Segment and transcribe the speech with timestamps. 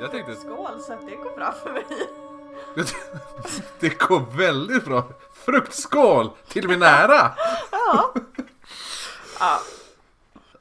[0.00, 1.84] Jag tänkte- skål så att det går bra för mig.
[3.80, 5.08] Det går väldigt bra.
[5.32, 6.30] Fruktskål!
[6.48, 7.30] Till min ära!
[7.70, 8.14] Ja.
[9.40, 9.60] ja.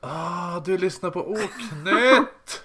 [0.02, 2.64] Ah, du lyssnar på Oknytt!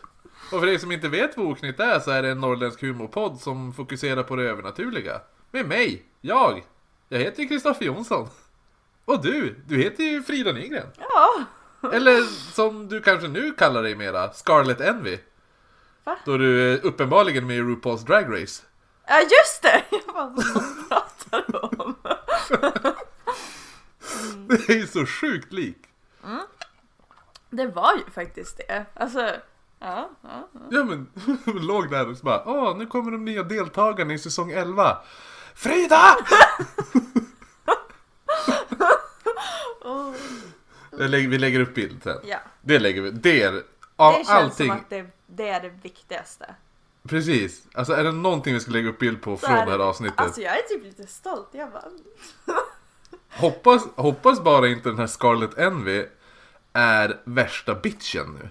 [0.52, 3.40] Och för er som inte vet vad Oknytt är så är det en norrländsk humorpodd
[3.40, 5.20] som fokuserar på det övernaturliga.
[5.50, 6.64] Med mig, jag.
[7.08, 8.28] Jag heter ju Kristoffer Jonsson.
[9.04, 10.86] Och du, du heter ju Frida Nygren.
[10.98, 11.44] Ja.
[11.92, 15.18] Eller som du kanske nu kallar dig mera, Scarlett Envy.
[16.08, 16.18] Va?
[16.24, 18.62] Då du är uppenbarligen med i RuPaul's Drag Race.
[19.06, 19.82] Ja just det!
[20.06, 21.94] Jag bara, vad pratar du om?
[24.48, 25.76] Det är ju så sjukt lik.
[27.50, 28.86] Det var ju faktiskt det.
[28.94, 29.20] Alltså,
[29.78, 30.10] ja.
[30.22, 30.60] ja, ja.
[30.70, 31.08] Ja men,
[31.66, 34.98] låg där och så bara Åh, nu kommer de nya deltagarna i säsong 11
[35.54, 36.16] Frida!
[39.80, 40.14] Oh.
[40.90, 42.18] Vi lägger upp bild sen.
[42.24, 42.38] ja.
[42.60, 43.10] Det lägger vi.
[43.10, 43.62] Det är
[43.98, 44.68] av Det känns allting.
[44.68, 46.54] som att det, det är det viktigaste.
[47.08, 47.62] Precis.
[47.74, 50.20] Alltså är det någonting vi ska lägga upp bild på Så från det här avsnittet.
[50.20, 51.48] Alltså jag är typ lite stolt.
[51.52, 51.84] Jag bara...
[53.30, 56.06] Hoppas, hoppas bara inte den här Scarlett Envy
[56.72, 58.48] är värsta bitchen nu.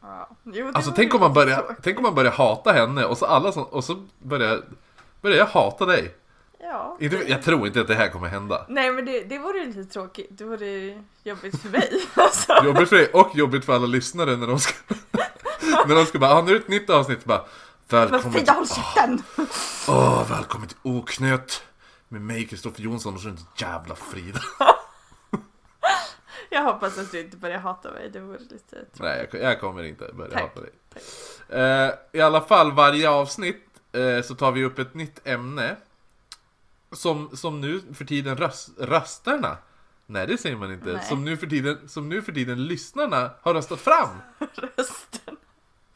[0.00, 0.28] Ja.
[0.42, 3.52] Jo, Alltså tänk om man börjar, tänk om man börjar hata henne och så alla
[3.52, 4.62] som, och så börjar,
[5.20, 6.14] börjar jag hata dig.
[6.68, 6.96] Ja.
[7.26, 8.66] Jag tror inte att det här kommer hända.
[8.68, 10.28] Nej men det, det vore lite tråkigt.
[10.30, 11.90] Det vore jobbigt för mig.
[12.14, 12.64] Alltså.
[12.64, 14.74] Jobbigt för dig och jobbigt för alla lyssnare när de ska
[15.86, 17.44] När de ska bara, ah, nu är det ett nytt avsnitt bara
[17.88, 19.22] Men Välkommen Frida till, håll käften!
[19.88, 21.62] åh, välkommen till Oknöt
[22.08, 24.40] Med mig Kristoffer Jonsson och så inte jävla Frida
[26.50, 28.10] Jag hoppas att du inte börjar hata mig.
[28.12, 29.00] Det vore lite tråkigt.
[29.00, 30.42] Nej, jag, jag kommer inte börja Tack.
[30.42, 30.70] hata dig
[31.48, 35.76] eh, I alla fall, varje avsnitt eh, så tar vi upp ett nytt ämne
[36.92, 39.56] Som, som nu för tiden röst, rösterna
[40.10, 41.04] Nej det säger man inte, Nej.
[41.04, 44.08] som nu, för tiden, som nu för tiden lyssnarna har röstat fram
[44.76, 45.36] Rösten.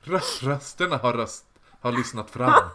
[0.01, 1.45] Röst, rösterna har, röst,
[1.81, 2.55] har lyssnat fram.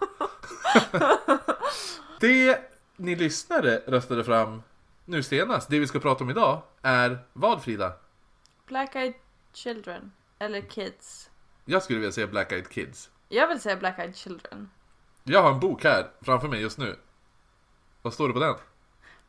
[2.19, 4.63] det ni lyssnare röstade fram
[5.05, 7.93] nu senast, det vi ska prata om idag, är vad Frida?
[8.67, 9.13] Black Eyed
[9.53, 10.11] Children.
[10.39, 11.29] Eller Kids.
[11.65, 13.09] Jag skulle vilja säga Black Eyed Kids.
[13.29, 14.69] Jag vill säga Black Eyed Children.
[15.23, 16.95] Jag har en bok här framför mig just nu.
[18.07, 18.55] Vad står det på den?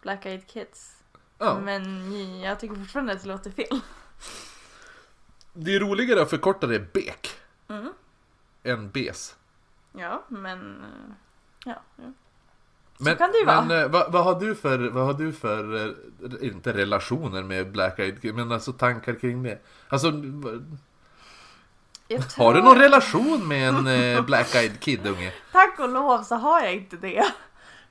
[0.02, 0.96] Black Eyed Kids.
[1.38, 3.80] Ja, Men jag tycker fortfarande att det låter fel.
[5.52, 7.30] det är roligare att förkorta det BEK
[7.68, 7.92] Mm.
[8.62, 9.36] än BES.
[9.92, 10.80] Ja, men...
[10.80, 11.14] eh,
[11.64, 12.04] Ja, ja.
[12.98, 13.62] Men, kan det ju vara.
[13.64, 15.92] men eh, vad, vad har du för, vad har du för, eh,
[16.48, 19.58] inte relationer med Black Eyed Kids, men alltså tankar kring det?
[19.88, 20.06] Alltså,
[22.08, 25.32] Jag Har du tror- någon relation med en Black Eyed Kid-unge?
[25.52, 27.24] Tack och lov så har jag inte det.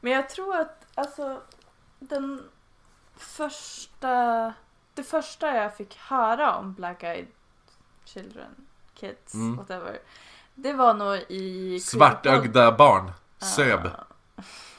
[0.08, 1.42] Men jag tror att alltså
[2.00, 2.44] den
[3.16, 4.54] första
[4.94, 7.28] det första jag fick höra om Black Eyed
[8.06, 8.56] Children,
[8.94, 9.56] Kids, Mm.
[9.56, 10.00] whatever.
[10.56, 13.12] Det var nog i Svartögda barn.
[13.38, 13.90] Söb.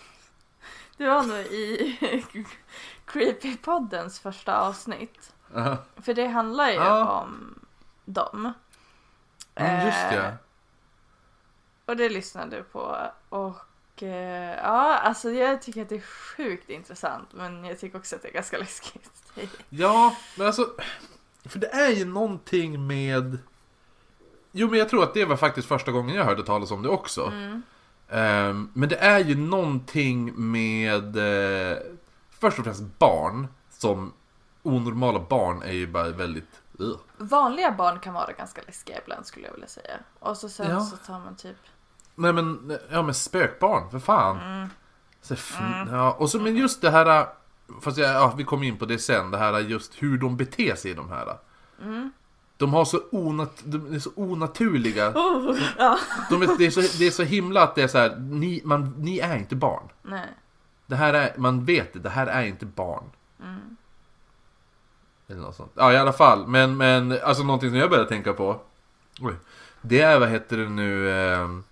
[0.96, 1.98] Det var nog i
[3.06, 5.32] Creepypoddens första avsnitt.
[5.56, 5.76] Aha.
[5.96, 7.20] För det handlar ju Ja.
[7.20, 7.58] om
[8.04, 8.52] dem.
[9.54, 10.36] Mm, just Eh, det.
[11.86, 13.10] Och det lyssnade du på.
[13.28, 13.56] Och
[14.06, 16.00] ja, alltså jag tycker att det är
[16.36, 17.28] sjukt intressant.
[17.32, 19.10] Men jag tycker också att det är ganska läskigt.
[19.68, 20.66] Ja, men alltså.
[21.44, 23.38] För det är ju någonting med...
[24.52, 26.88] Jo, men jag tror att det var faktiskt första gången jag hörde talas om det
[26.88, 27.26] också.
[27.26, 27.62] Mm.
[28.08, 31.16] Ehm, men det är ju någonting med...
[31.72, 31.78] eh,
[32.30, 33.48] först och främst barn.
[33.70, 34.12] Som
[34.62, 36.60] onormala barn är ju bara väldigt...
[36.78, 36.98] ugh.
[37.16, 39.98] Vanliga barn kan vara ganska läskiga ibland skulle jag vilja säga.
[40.18, 40.80] Och så sen Ja.
[40.80, 41.56] så tar man typ...
[42.18, 44.36] Nej men, ja men spökbarn, för fan.
[44.40, 44.68] Mm.
[45.22, 45.94] Så, Mm.
[45.94, 47.26] ja, och så men just det här,
[47.80, 50.74] fast jag, ja, vi kommer in på det sen, det här just hur de beter
[50.74, 51.36] sig de här.
[51.82, 52.12] Mm.
[52.56, 55.10] De har så, onat, de är så onaturliga.
[55.14, 55.98] Oh, ja.
[56.30, 58.62] De är, det, är så, det är så himla att det är så här, ni,
[58.64, 59.88] man, ni är inte barn.
[60.02, 60.28] Nej.
[60.86, 63.04] Det här är, man vet det, det här är inte barn.
[63.42, 63.76] Mm.
[65.28, 65.72] Eller något sånt.
[65.74, 68.60] Ja i alla fall, men, men alltså någonting som jag började tänka på.
[69.20, 69.34] Oj.
[69.82, 71.64] Det är, vad heter det nu, ehm,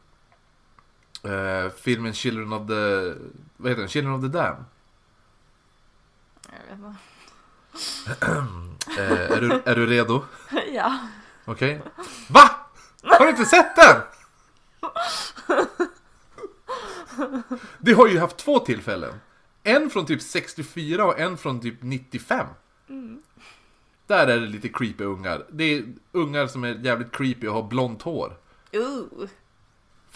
[1.26, 3.14] eh, filmen Children of the,
[3.56, 3.88] vad heter den?
[3.88, 4.56] Children of the Dam.
[6.46, 6.96] Jag vet inte.
[8.99, 10.25] Eh, är, du, är du redo?
[10.73, 10.99] Ja.
[11.44, 11.82] Okej?
[12.28, 12.50] VA?
[13.02, 14.02] Har du inte sett den?
[17.79, 19.14] Det har ju haft två tillfällen.
[19.62, 22.46] En från typ 64 och en från typ 95.
[22.88, 23.22] Mm.
[24.06, 25.46] Där är det lite creepy ungar.
[25.50, 28.37] Det är ungar som är jävligt creepy och har blont hår.
[28.72, 29.29] Ooh.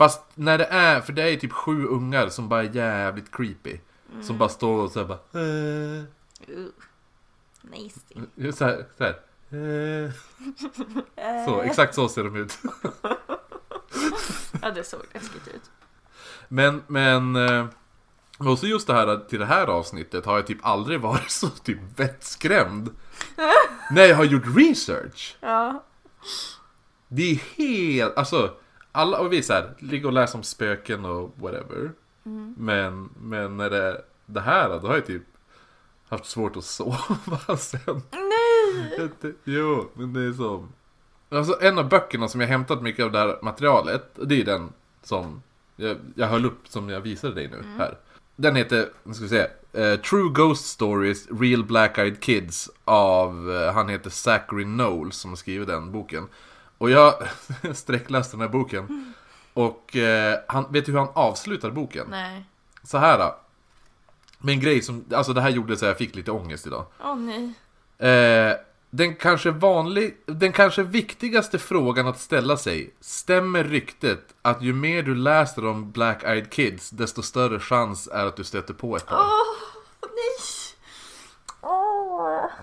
[0.01, 3.79] Fast när det är, för det är typ sju ungar som bara är jävligt creepy.
[4.23, 5.19] Som bara står och såhär bara...
[5.41, 6.03] Eh,
[6.59, 6.69] Ooh.
[7.63, 8.53] Nasty.
[8.53, 9.11] så här, så här.
[10.07, 10.11] Eh.
[11.47, 12.59] Så, Eh, exakt så ser de ut.
[14.63, 15.71] Ja, det såg läskigt ut.
[16.49, 17.37] Men, men...
[17.37, 17.67] eh,
[18.39, 21.49] Och så just det här till det här avsnittet har jag typ aldrig varit så
[21.49, 22.91] typ vettskrämd.
[23.91, 25.37] När jag har gjort research.
[25.41, 25.85] Ja.
[27.09, 28.55] Det är helt, alltså,
[28.93, 31.91] alla, och vi så här, ligger och läser om spöken och whatever.
[32.57, 35.23] Men, men när det är det här, då har jag typ
[36.09, 38.03] haft svårt att sova sen.
[38.13, 39.11] Nej!
[39.45, 40.73] Jo, men det är som...
[41.29, 44.73] Alltså en av böckerna som jag hämtat mycket av det här materialet, det är den
[45.03, 45.43] som
[45.77, 47.99] jag, jag höll upp som jag visade dig nu här.
[48.37, 53.51] Den heter, nu ska vi se, eh, True Ghost Stories Real Black Eyed Kids av,
[53.51, 56.29] eh, han heter Zachary Knowles som har skrivit den boken.
[56.81, 57.15] Och jag
[57.75, 59.15] sträckläste den här boken.
[59.55, 62.07] Och eh, han, vet du hur han avslutar boken?
[62.11, 62.45] Nej.
[62.83, 63.19] Så här.
[63.19, 63.37] då.
[64.39, 66.87] Med en grej som, alltså det här gjorde så jag fick lite ångest idag.
[67.01, 67.53] Åh nej.
[68.11, 68.57] Eh,
[68.91, 72.95] den kanske vanlig, den kanske viktigaste frågan att ställa sig.
[73.01, 78.27] Stämmer ryktet att ju mer du läser om Black Eyed Kids, desto större chans är
[78.27, 79.17] att du stöter på ett par?
[79.17, 79.57] Åh,
[80.03, 80.60] nej!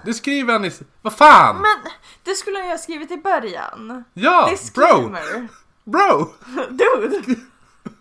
[0.06, 0.72] Det skriver han i...
[1.01, 1.56] Vad fan!
[1.56, 1.92] Men
[2.24, 4.04] det skulle jag ha skrivit i början.
[4.13, 4.42] ja!
[4.45, 4.51] Bro!
[4.51, 5.48] Disclaimer.
[5.84, 6.34] Bro!
[6.69, 7.36] Dude!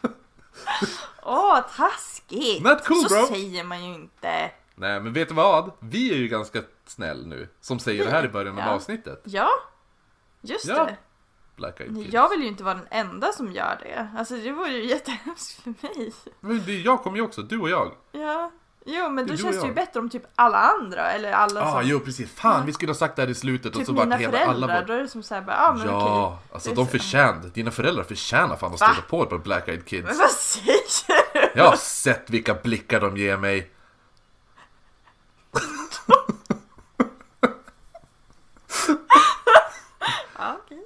[1.23, 2.63] Åh, taskigt!
[2.65, 3.27] Not cool, Så bro.
[3.27, 4.51] säger man ju inte.
[4.75, 5.71] Nej men vet du vad?
[5.81, 7.49] Vi är ju ganska snäll nu.
[7.61, 8.71] Som säger det här i början av Ja.
[8.71, 9.23] avsnittet.
[9.25, 9.49] Ja,
[10.41, 10.97] just Ja, det.
[11.57, 12.13] Black Eyed Kids.
[12.15, 14.09] Jag vill ju inte vara den enda som gör det.
[14.19, 16.13] Alltså det vore ju jättehemskt för mig.
[16.41, 17.93] Men det, jag kommer ju också, du och jag.
[18.13, 18.51] Ja.
[18.89, 21.61] Jo, men då du och känns det ju bättre om typ alla andra eller alla
[21.61, 21.89] Ja, ah, som...
[21.91, 22.31] jo precis.
[22.35, 24.33] Fan, vi skulle ha sagt det här i slutet och Typ så bara mina hela
[24.33, 24.83] föräldrar, alla bara...
[24.85, 26.49] då är det som såhär bara, ah, men Ja, okej.
[26.55, 26.91] alltså de så.
[26.91, 30.07] förtjänar, dina föräldrar förtjänar fan att stöta på ett par Black Eyed Kids.
[30.09, 30.77] Men vad säger
[31.33, 31.51] du?
[31.55, 33.71] Jag har sett vilka blickar de ger mig.
[40.39, 40.85] Ja, okej.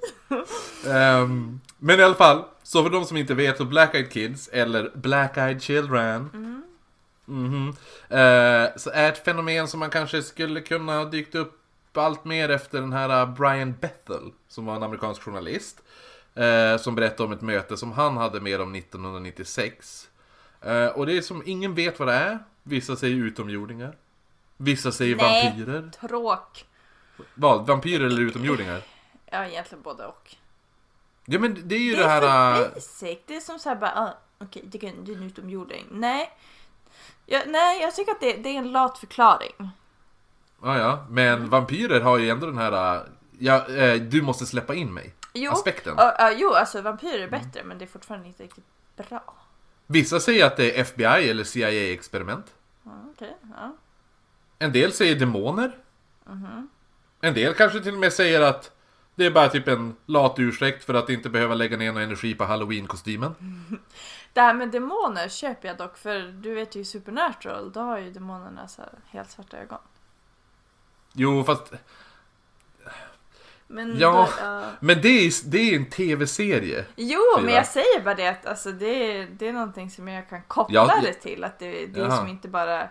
[0.93, 4.47] Ehm, men i alla fall, så för de som inte vet så Black Eyed Kids,
[4.47, 6.29] eller Black Eyed Children.
[7.25, 7.69] Mhm,
[8.09, 11.57] eh, så är ett fenomen som man kanske skulle kunna ha dykt upp
[11.93, 15.81] allt mer efter den här uh, Brian Bethel, som var en amerikansk journalist.
[16.35, 20.09] eh, som berättade om ett möte som han hade med dem 1996.
[20.61, 22.39] Eh, och det är som ingen vet vad det är.
[22.63, 23.95] Vissa säger utomjordingar.
[24.57, 25.45] Vissa säger Nej.
[25.55, 25.89] vampyrer.
[26.07, 26.65] Tråk.
[27.35, 27.67] Vad?
[27.67, 28.81] Vampyrer eller utomjordingar?
[29.31, 30.35] Ja, egentligen både och.
[31.25, 32.55] Ja men det är ju Det det, är här...
[32.55, 33.17] för äh, basic.
[33.25, 35.85] Det är som såhär bara, ah, okej, det, kan- det är en utomjording.
[35.91, 36.29] Nej.
[37.31, 39.69] Ja, nej, jag tycker att det, det är en lat förklaring.
[40.63, 41.05] Ja, ja.
[41.09, 42.95] Men vampyrer har ju ändå den här...
[42.95, 43.01] äh,
[43.43, 45.13] Ja, eh, du måste släppa in mig.
[45.33, 45.93] Jo, Aspekten.
[45.97, 48.65] ja, ja, jo alltså vampyrer är bättre, men det är fortfarande inte riktigt
[49.09, 49.23] bra.
[49.87, 52.45] Vissa säger att det är FBI eller CIA-experiment.
[52.83, 53.75] Ja, okej, ja.
[54.59, 55.71] En del säger demoner.
[57.21, 58.71] En del kanske till och med säger att
[59.15, 62.35] det är bara typ en lat ursäkt för att inte behöva lägga ner någon energi
[62.35, 63.35] på halloween-kostymen.
[64.33, 67.97] Det här med demoner köper jag dock, för du vet ju i Supernatural, då har
[67.99, 69.79] ju demonerna så här helt svarta ögon.
[71.13, 71.73] Jo, fast...
[73.67, 74.11] Men Ja.
[74.11, 74.63] Då, ja.
[74.79, 76.85] Men det är, det är en tv-serie.
[76.95, 77.45] Jo, Frida.
[77.45, 78.85] men jag säger bara det att alltså, det,
[79.17, 81.43] är, det är någonting som jag kan koppla Ja, det till.
[81.43, 82.89] Att det, det är som inte bara...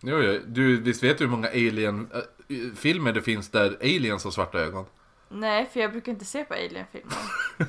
[0.00, 0.40] Jo, jo.
[0.46, 4.86] Du, visst vet du hur många alien-filmer det finns där aliens har svarta ögon?
[5.28, 7.16] Nej, för jag brukar inte se på Alien-filmer.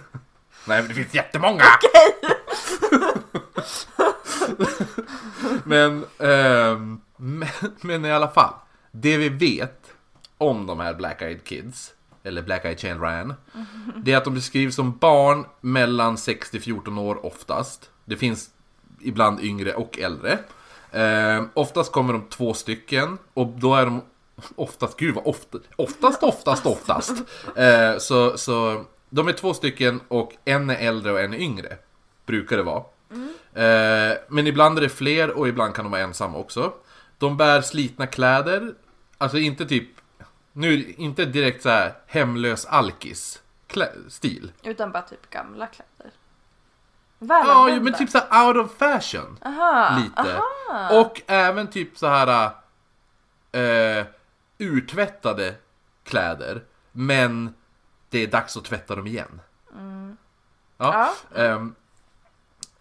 [0.67, 1.63] Nej, men det finns jättemånga!
[5.63, 6.79] men, eh,
[7.17, 7.47] men,
[7.81, 8.53] men i alla fall.
[8.91, 9.93] Det vi vet
[10.38, 13.33] om de här Black Eyed Kids, eller Black Eyed Children,
[13.95, 17.89] det är att de beskrivs som barn mellan 6 till 14 år oftast.
[18.05, 18.50] Det finns
[19.01, 20.39] ibland yngre och äldre.
[20.91, 24.01] Eh, oftast kommer de två stycken och då är de
[24.55, 27.12] oftast, gud vad ofta, oftast, oftast, oftast.
[27.55, 31.77] Eh, så, så de är två stycken och en är äldre och en är yngre.
[32.25, 32.84] Brukar det vara.
[33.53, 36.74] Eh, men ibland är det fler och ibland kan de vara ensamma också.
[37.18, 38.74] De bär slitna kläder.
[39.18, 39.89] Alltså inte typ,
[40.53, 44.51] nu inte direkt så här hemlös alkis klä- stil.
[44.63, 46.13] Utan bara typ gamla kläder.
[47.20, 49.39] Ja, men typ så här out of fashion.
[49.46, 50.42] Aha, lite.
[50.70, 51.00] Aha.
[51.01, 52.50] Och även typ så här
[53.51, 54.06] eh,
[54.58, 55.56] urtvättade
[56.03, 56.63] kläder.
[56.92, 57.53] Men
[58.10, 59.42] det är dags att tvätta dem igen.
[60.77, 61.13] Ja.
[61.36, 61.42] Ja.
[61.42, 61.75] ehm,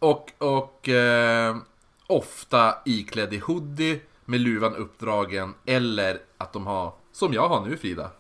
[0.03, 1.65] och och ehm,
[2.07, 5.55] ofta iklädd i hoodie med luvan uppdragen.
[5.67, 8.11] Eller att de har, som jag har nu Frida.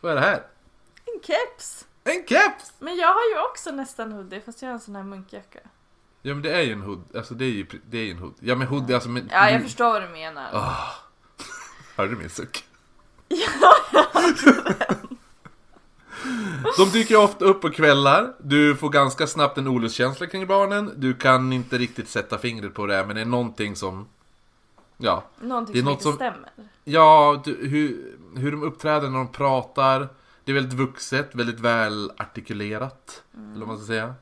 [0.00, 0.46] Vad är det här?
[1.04, 1.86] En keps.
[2.04, 2.72] En keps!
[2.78, 5.58] Men jag har ju också nästan hoodie fast jag har en sån här munkjacka.
[6.22, 8.18] Ja men det är ju en hood, alltså det är ju, det är ju en
[8.18, 8.34] hood.
[8.40, 9.28] Ja men hoodie alltså men...
[9.32, 10.50] Ja, jag förstår vad du menar.
[10.52, 10.94] Ah.
[11.96, 12.64] Hörde du min suck?
[16.78, 18.32] De dyker ofta upp på kvällar.
[18.38, 20.92] Du får ganska snabbt en olustkänsla kring barnen.
[20.96, 24.06] Du kan inte riktigt sätta fingret på det, men det är någonting som...
[24.96, 26.50] Ja, Någonting Det är som något inte som- stämmer.
[26.84, 30.08] ja du, hur, hur de uppträder när de pratar.
[30.44, 33.22] Det är väldigt vuxet, väldigt väl artikulerat.
[33.34, 34.14] Eller vad man ska säga.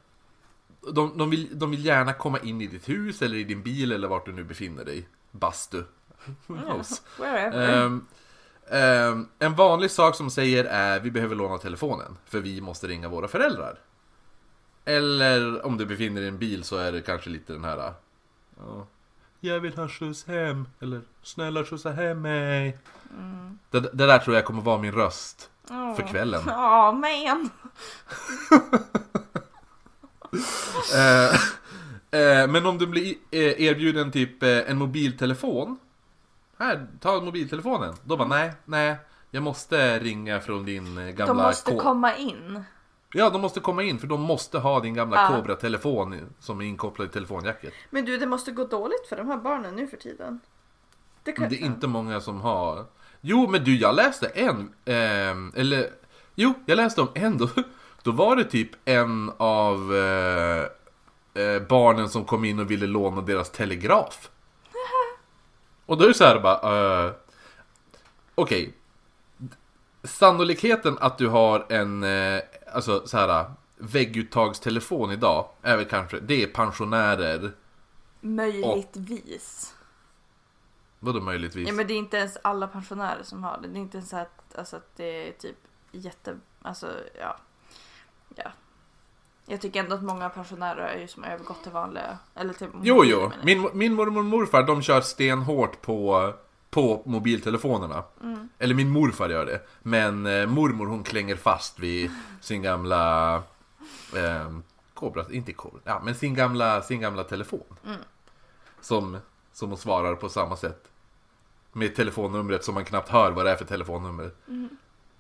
[0.92, 3.92] De, de, vill, de vill gärna komma in i ditt hus eller i din bil
[3.92, 5.08] eller vart du nu befinner dig.
[5.30, 5.82] Bastu.
[6.46, 7.02] Knows?
[7.18, 7.84] Wherever.
[7.84, 8.06] Ehm,
[8.70, 13.08] ehm, en vanlig sak som säger är vi behöver låna telefonen för vi måste ringa
[13.08, 13.78] våra föräldrar.
[14.84, 17.92] Eller om du befinner dig i en bil så är det kanske lite den här
[18.58, 18.86] ja,
[19.40, 22.78] Jag vill ha skjuts hem eller snälla skjutsa hem mig.
[23.70, 26.10] Det, det där tror jag kommer vara min röst för Åh.
[26.10, 26.42] kvällen.
[26.46, 27.50] Ja, man.
[30.94, 31.34] Eh,
[32.20, 35.78] eh, men om du blir eh, erbjuden typ en mobiltelefon.
[36.58, 37.94] Här, ta mobiltelefonen.
[38.04, 38.96] Då bara nej, nej.
[39.30, 42.62] Jag måste ringa från din eh, gamla De måste ko- komma in.
[43.12, 45.36] Ja, de måste komma in för de måste ha din gamla Ja.
[45.36, 47.72] Cobra-telefon som är inkopplad i telefonjacket.
[47.90, 50.40] Men du, det måste gå dåligt för de här barnen nu för tiden.
[51.22, 51.42] Det, kan...
[51.42, 52.84] Men det är inte många som har.
[53.20, 54.72] Jo, men du, jag läste en.
[54.84, 55.90] ehm, eller,
[56.34, 57.38] jo, jag läste om en.
[57.38, 57.48] Då,
[58.02, 60.62] då var det typ en av eh,
[61.44, 64.30] eh, barnen som kom in och ville låna deras telegraf.
[65.86, 67.06] Och då är det så här bara.
[67.06, 67.12] eh,
[68.34, 68.74] Okej.
[70.04, 76.42] Sannolikheten att du har en, eh, alltså så här vägguttagstelefon idag är väl kanske, det
[76.42, 77.52] är pensionärer.
[78.20, 79.74] Möjligtvis.
[80.98, 81.68] Vadå möjligtvis?
[81.68, 83.68] Ja, men det är inte ens alla pensionärer som har det.
[83.68, 85.56] Det är inte ens så att, alltså, att det är typ
[85.92, 86.38] jätte...
[86.62, 87.36] Alltså, ja.
[88.34, 88.50] ja.
[89.46, 92.18] Jag tycker ändå att många pensionärer är ju som övergått till vanliga...
[92.34, 93.32] Eller till Jo, jo.
[93.44, 96.32] Min, min mormor och morfar, de kör stenhårt på,
[96.70, 98.02] på mobiltelefonerna.
[98.22, 98.48] Mm.
[98.58, 99.60] Eller min morfar gör det.
[99.82, 102.10] Men eh, mormor hon klänger fast vid
[102.40, 103.34] sin gamla...
[104.16, 104.58] Eh,
[104.94, 107.76] Cobra, inte Cobra, ja men sin gamla, sin gamla telefon.
[107.86, 108.00] Mm.
[108.80, 109.18] Som,
[109.52, 110.88] som hon svarar på samma sätt.
[111.72, 114.30] Med telefonnumret som man knappt hör vad det är för telefonnummer.
[114.48, 114.68] Mm.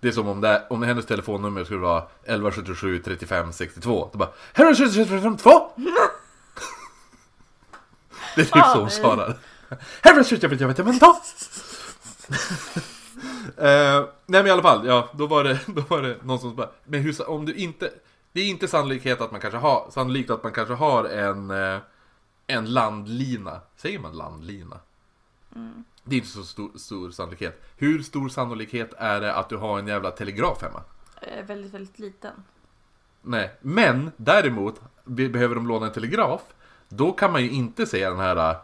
[0.06, 4.08] Det är som om, det, om hennes telefonnummer skulle vara 1177 35 62.
[4.12, 5.50] Då bara 1177 35 2!
[8.34, 9.38] Det är typ så hon svarar.
[9.70, 11.06] 1177 35 2!
[13.56, 16.56] Eh, nej men i alla fall, ja, då var det, då var det någon som
[16.56, 17.90] bara, men hur, om du inte,
[18.32, 21.78] det är inte sannolikhet att man kanske har, sannolikt att man kanske har en, eh,
[22.46, 24.80] en landlina, säger man landlina?
[26.08, 27.62] Det är inte så stor, stor sannolikhet.
[27.76, 30.82] Hur stor sannolikhet är det att du har en jävla telegraf hemma?
[31.22, 32.32] Eh, väldigt, väldigt liten.
[33.22, 36.40] Nej, men däremot be- behöver de låna en telegraf.
[36.88, 38.56] Då kan man ju inte säga den här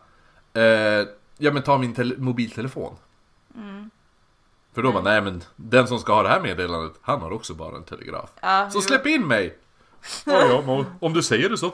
[0.52, 1.06] eh,
[1.38, 2.96] Ja men ta min tele- mobiltelefon.
[4.74, 7.54] För då bara, nej men den som ska ha det här meddelandet, han har också
[7.54, 8.30] bara en telegraf.
[8.40, 8.82] Ja, Så jo.
[8.82, 9.58] släpp in mig!
[10.26, 11.72] Ja, ja, om du säger det så.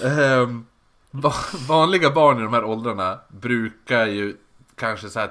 [0.00, 0.64] Va-
[1.68, 4.36] vanliga barn i de här åldrarna brukar ju
[4.74, 5.30] kanske så här.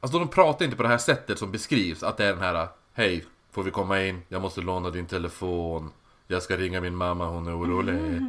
[0.00, 2.68] Alltså de pratar inte på det här sättet som beskrivs, att det är den här
[2.92, 4.22] Hej, får vi komma in?
[4.28, 5.90] Jag måste låna din telefon.
[6.26, 8.22] Jag ska ringa min mamma, hon är orolig.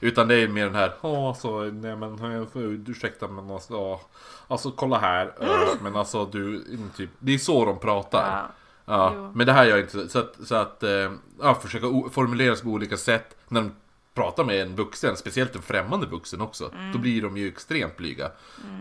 [0.00, 4.00] Utan det är mer den här, ja alltså, nej men eh, ursäkta men alltså, ja,
[4.48, 5.32] alltså kolla här.
[5.40, 6.64] eh, Men alltså du,
[6.96, 8.30] typ, det är så de pratar.
[8.30, 8.46] Ja.
[8.84, 11.12] Ja, men det här gör jag inte så att, så att eh,
[11.42, 13.70] ja, försöka formulera sig på olika sätt när de
[14.14, 16.74] pratar med en vuxen, speciellt en främmande vuxen också.
[16.92, 18.30] Då blir de ju extremt blyga.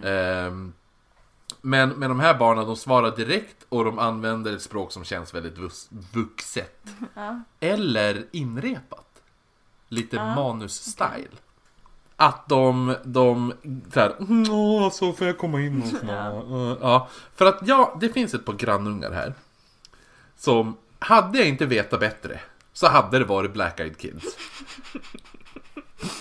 [0.03, 0.73] Ehm,
[1.61, 5.33] men, men de här barnen, de svarar direkt och de använder ett språk som känns
[5.33, 6.87] väldigt vux, vuxet.
[7.13, 7.41] Ja.
[7.59, 9.07] Eller inrepat.
[9.87, 11.37] Lite Ja, manus-style.
[12.15, 13.53] Att de, de
[13.93, 14.15] såhär,
[14.49, 16.43] Åh, så får jag komma in Ja.
[16.49, 16.77] ja.
[16.81, 19.33] ja, för att ja, det finns ett par grannungar här.
[20.37, 22.39] Som, hade jag inte vetat bättre,
[22.73, 24.37] så hade det varit Black Eyed Kids.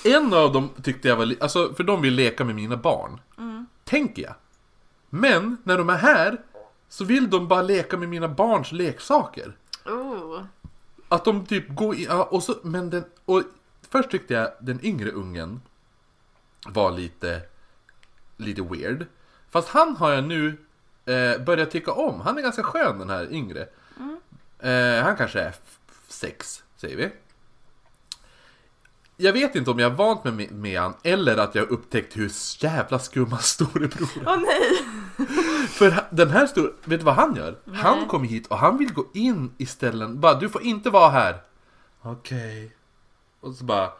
[0.05, 3.21] En av dem tyckte jag var, alltså för de vill leka med mina barn.
[3.85, 4.35] Tänker jag.
[5.11, 6.41] Men, när de är här,
[6.89, 9.57] så vill de bara leka med mina barns leksaker.
[9.85, 10.43] Oh.
[11.09, 13.43] Att de typ går in, och så, men den, och
[13.91, 15.61] först tyckte jag den yngre ungen
[16.69, 17.43] var lite,
[18.37, 19.07] lite weird.
[19.51, 20.57] Fast han har jag nu
[21.05, 22.21] eh, börjat tycka om.
[22.21, 23.69] Han är ganska skön den här yngre.
[24.59, 25.55] Eh, han kanske är
[26.13, 27.11] sex, säger vi.
[29.17, 32.31] Jag vet inte om jag har vant med, han eller att jag har upptäckt hur
[32.59, 34.23] jävla skumma storebror är.
[34.27, 34.87] Åh nej!
[35.69, 37.59] För den här stor, vet du vad han gör?
[37.75, 41.11] Han kommer hit och han vill gå in i ställen, bara du får inte vara
[41.11, 41.43] här.
[42.03, 42.77] Okej.
[43.41, 43.91] Och så bara,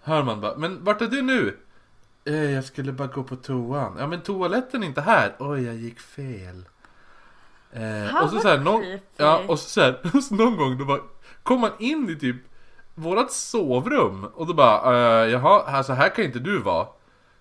[0.00, 1.58] hör man bara, men vart är du nu?
[2.24, 3.96] Eh, jag skulle bara gå på toan.
[3.98, 5.36] Ja men toaletten är inte här.
[5.38, 6.64] Oj, jag gick fel.
[7.72, 10.84] Eh, och så, så här, någon, ja, och så, så här, så någon gång då
[10.84, 11.00] bara
[11.46, 12.36] kom man in i typ
[12.94, 16.86] vårat sovrum och då bara eh, jaha, alltså här kan inte du vara.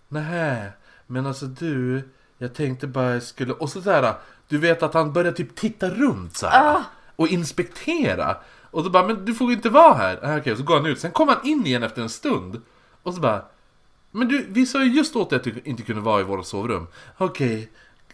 [0.07, 0.71] Nej,
[1.07, 2.03] men alltså du,
[2.37, 4.13] jag tänkte bara jag skulle, och så, här,
[4.47, 6.83] du vet att han börjar typ titta runt så här Ah.
[7.15, 8.37] och inspektera.
[8.71, 10.19] Och då bara, men du får inte vara här.
[10.23, 12.61] Ah, Okej, så går han ut, sen kommer han in igen efter en stund.
[13.03, 13.45] Och så bara,
[14.11, 16.45] men du, vi sa ju just åt dig att du inte kunde vara i vårt
[16.45, 16.87] sovrum.
[17.17, 17.71] Okej,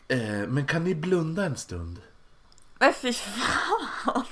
[0.07, 1.97] eh, men kan ni blunda en stund?
[2.79, 4.23] Men fy fan.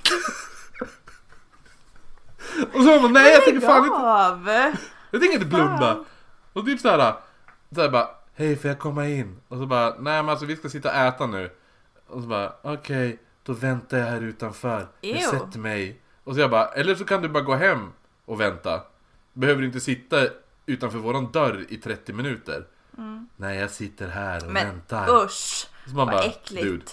[2.74, 4.78] Och så bara, nej jag tänker fan inte,
[5.12, 6.04] jag tänker inte blunda.
[6.54, 7.14] Och typ såhär,
[7.76, 9.40] såhär bara, hej får jag komma in?
[9.48, 11.50] Och så bara, nej men alltså vi ska sitta och äta nu.
[12.08, 14.88] Och så bara, okej, då väntar jag här utanför.
[15.02, 15.22] Jag Ew.
[15.22, 16.02] sätter mig.
[16.24, 17.92] Och så jag bara, eller så kan du bara gå hem
[18.26, 18.82] och vänta.
[19.34, 20.18] Behöver inte sitta
[20.66, 22.64] utanför våran dörr i 30 minuter.
[23.36, 25.24] Nej jag sitter här och Men väntar.
[25.26, 25.68] usch.
[25.86, 26.64] Så man Vad bara, äckligt.
[26.64, 26.86] dude,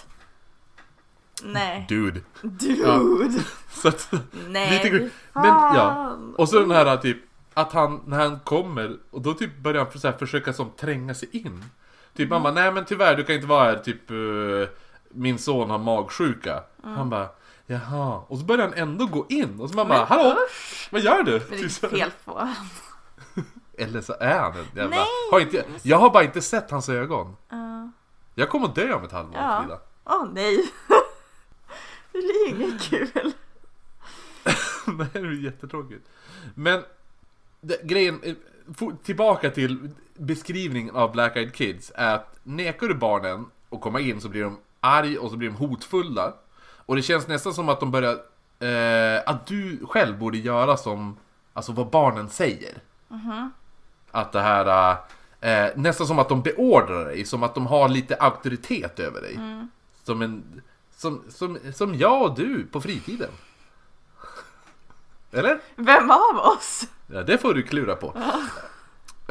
[1.43, 1.85] Nej.
[1.89, 2.21] dude.
[2.41, 3.31] Dude.
[3.69, 4.11] Så att,
[4.47, 4.71] Nej.
[4.71, 7.17] lite gru- Men ja, och så den här typ
[7.53, 11.13] att han, när han kommer och då typ börjar han så här, försöka som tränga
[11.13, 11.63] sig in.
[12.15, 12.43] Typ Mm.
[12.43, 14.75] bara, nej men tyvärr du kan inte vara här, typ eh,
[15.09, 16.63] min son har magsjuka.
[16.83, 16.95] Mm.
[16.97, 17.27] Han bara,
[17.65, 18.21] jaha.
[18.27, 20.35] Och så börjar han ändå gå in och så man Men bara, hallå?
[20.49, 20.87] usch.
[20.91, 21.39] Vad gör du?
[21.39, 22.49] Det är Typ fel på.
[23.77, 24.95] Eller så är han en jävla...
[24.95, 25.05] Nej.
[25.31, 27.27] Har inte, jag har bara inte sett hans ögon.
[27.53, 27.87] Uh,
[28.35, 29.61] Jag kommer dö om ett halvår Ja.
[29.61, 29.79] Frida.
[30.05, 30.71] Åh nej.
[32.17, 33.31] Det blir inget kul.
[34.85, 36.07] Nej, det är jättetråkigt.
[36.55, 36.83] Men
[37.61, 38.35] det, grejen, eh,
[39.03, 44.21] tillbaka till beskrivningen av Black Eyed Kids är att nekar du barnen att komma in
[44.21, 46.33] så blir de arg och så blir de hotfulla.
[46.59, 48.13] Och det känns nästan som att de börjar,
[48.59, 51.17] eh, att du själv borde göra som,
[51.53, 52.77] alltså vad barnen säger.
[54.11, 54.97] Att det här,
[55.41, 59.39] eh, nästan som att de beordrar dig, som att de har lite auktoritet över dig.
[60.03, 60.61] Som en,
[60.97, 63.31] som, som, som jag och du på fritiden.
[65.31, 65.59] Eller?
[65.75, 66.87] Vem av oss?
[67.07, 68.13] Ja, det får du klura på.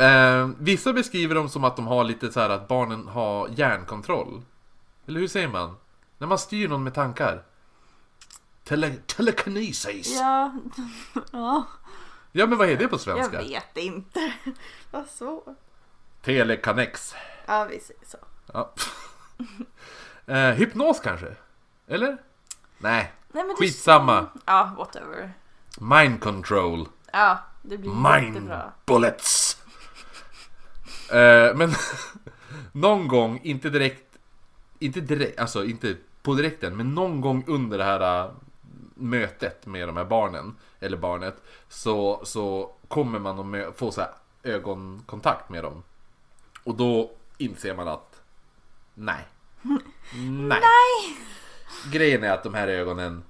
[0.03, 4.43] Eh, vissa beskriver dem som att de har lite så här att barnen har hjärnkontroll.
[5.07, 5.77] Eller hur säger man?
[6.19, 7.43] När man styr någon med tankar.
[8.65, 10.17] Tele telekinesis.
[10.21, 10.55] Ja.
[11.33, 11.67] Ja.
[12.33, 13.39] ja, men vad är det på jag svenska?
[13.39, 14.33] vet inte.
[14.91, 15.47] Vad svårt.
[16.23, 17.15] Telekanex.
[17.47, 18.19] Ja, vi säger så.
[18.53, 18.75] Ja.
[20.35, 21.37] eh, hypnos kanske?
[21.87, 22.19] Eller?
[22.79, 23.13] Nej.
[23.33, 24.27] Nej, men det- Skitsamma.
[24.47, 25.33] Ja, whatever.
[25.81, 26.89] Mind control.
[27.13, 28.73] Ja, det blir Mind jättebra.
[28.87, 29.63] bullets.
[31.11, 31.73] Eh, men
[32.73, 34.19] någon gång, inte direkt,
[34.79, 38.31] inte direkt, alltså inte på direkten, men någon gång under det här äh,
[38.95, 44.01] mötet med de här barnen, eller barnet, så, så kommer man att mö- få så
[44.01, 44.11] här
[44.43, 45.83] ögonkontakt med dem.
[46.65, 48.21] Och då inser man att
[48.95, 49.25] nej.
[50.49, 50.61] Nej.
[51.93, 53.23] Grejen är att de här ögonen,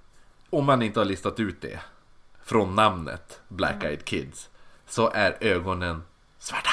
[0.51, 1.81] om man inte har listat ut det
[2.45, 4.49] från namnet Black Eyed Kids,
[4.87, 6.03] så är ögonen
[6.39, 6.71] svarta.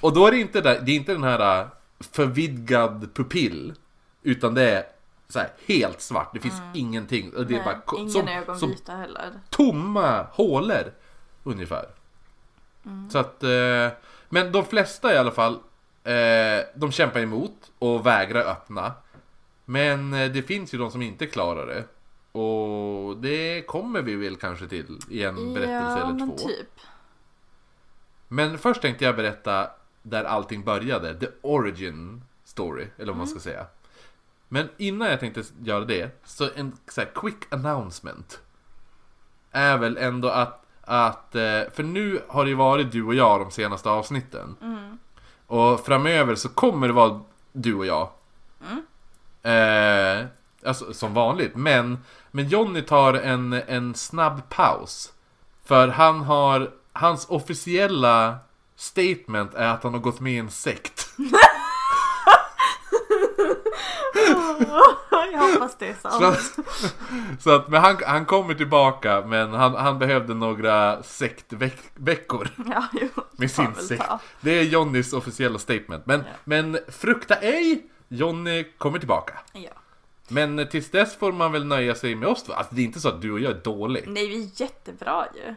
[0.00, 1.66] Och då är det inte, där, det är inte den här äh,
[2.12, 3.74] förvidgad pupill,
[4.22, 4.84] utan det är
[5.28, 6.30] så här, helt svart.
[6.34, 7.34] Det finns ingenting.
[7.34, 9.32] Och det är Nej, bara ingen som, som ögonvita heller.
[9.50, 10.92] tomma hålor
[11.44, 11.86] ungefär.
[13.10, 13.88] Så att, eh,
[14.28, 15.58] men de flesta i alla fall,
[16.08, 18.92] eh, de kämpar emot och vägrar öppna.
[19.64, 21.84] Men eh, det finns ju de som inte klarar det.
[22.38, 26.36] Och det kommer vi väl kanske till i en berättelse ja, eller men två.
[26.36, 26.80] typ.
[28.28, 29.70] Men först tänkte jag berätta
[30.02, 33.66] där allting började, the origin story, eller vad man ska säga.
[34.48, 38.40] Men innan jag tänkte göra det, så en så här, quick announcement.
[39.50, 43.40] Är väl ändå att, att, eh, för nu har det ju varit du och jag
[43.40, 44.56] de senaste avsnitten.
[45.48, 47.20] Och framöver så kommer det vara
[47.52, 48.08] du och jag.
[49.42, 50.26] Eh,
[50.64, 51.98] alltså som vanligt, men,
[52.30, 55.12] men Jonny tar en, en snabb paus.
[55.64, 58.38] För han har, hans officiella
[58.76, 61.08] statement är att han har gått med i en sekt.
[65.32, 66.24] jag hoppas det är Så sant.
[66.24, 72.84] att, så att men han, han kommer tillbaka men han, han behövde några sektveckor Ja,
[72.92, 73.08] jo.
[73.36, 74.02] med sin sekt.
[74.06, 74.18] ta.
[74.40, 76.06] Det är Jonnys officiella statement.
[76.06, 76.32] Men, Ja.
[76.44, 79.34] men frukta ej, Jonny kommer tillbaka.
[79.52, 79.70] Ja.
[80.28, 82.50] Men tills dess får man väl nöja sig med oss.
[82.50, 84.04] Alltså det är inte så att du och jag är dålig.
[84.06, 85.54] Nej, vi är jättebra ju.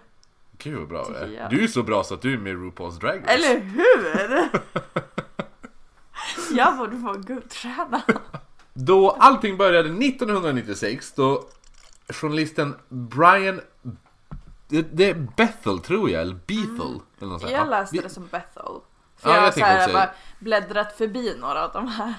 [0.58, 1.50] Gud vad bra du Tycker är.
[1.50, 3.34] Du är så bra så att du är med i RuPaul's Drag Race.
[3.34, 4.50] Eller hur?
[6.58, 8.02] jag borde få en guldstjärna.
[8.74, 11.46] Då allting började 1996 då
[12.10, 13.62] journalisten Brian
[14.72, 17.00] det, det är Bethel tror jag, eller Bethel.
[17.20, 17.52] Eller något sånt.
[17.52, 18.64] Jag Ja, läste det som Bethel.
[19.18, 22.14] För Ja, jag, jag så här, bara, bläddrat förbi några av de här.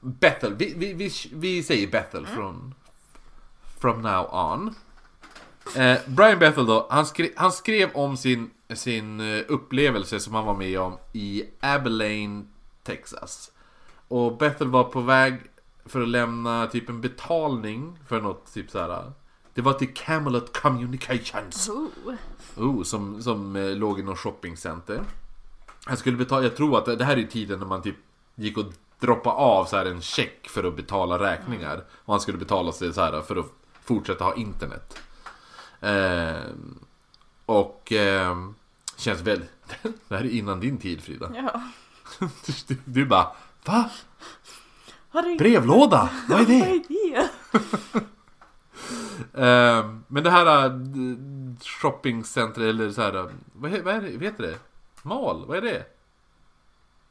[0.00, 2.74] Bethel, vi, vi, vi, vi säger Bethel från
[3.80, 4.74] from now on.
[5.76, 10.44] Eh, Brian Bethel då, han, skrev, han skrev om sin, sin eh, upplevelse som han
[10.44, 12.44] var med om i Abilene,
[12.82, 13.50] Texas.
[14.08, 15.40] Och Bethel var på väg
[15.84, 19.12] för att lämna typ en betalning för något typ såhär.
[19.54, 21.68] Det var till Camelot Communications.
[21.68, 22.14] Oh.
[22.56, 25.02] Oh, som, som eh, låg i något shoppingcenter.
[25.84, 27.96] Han skulle betala, jag tror att det, det här är tiden när man typ
[28.34, 28.64] gick och
[29.00, 31.84] droppade av så här en check för att betala räkningar.
[31.90, 33.52] Och han skulle betala sig så här för att
[33.84, 34.98] fortsätta ha internet.
[35.80, 36.42] Eh,
[37.46, 38.36] och eh,
[38.96, 39.42] känns väl...
[40.08, 41.32] Det här är innan din tid Frida.
[41.34, 41.62] Ja.
[42.66, 43.32] Du, du bara
[43.68, 43.90] Va?
[45.38, 46.10] Brevlåda?
[46.28, 47.28] Vad är det?
[49.34, 50.72] Eh, men det här äh,
[51.62, 54.58] shoppingcenter eller så här, äh, vad, vad är det, vad heter det?
[55.02, 55.84] Mall, vad är det?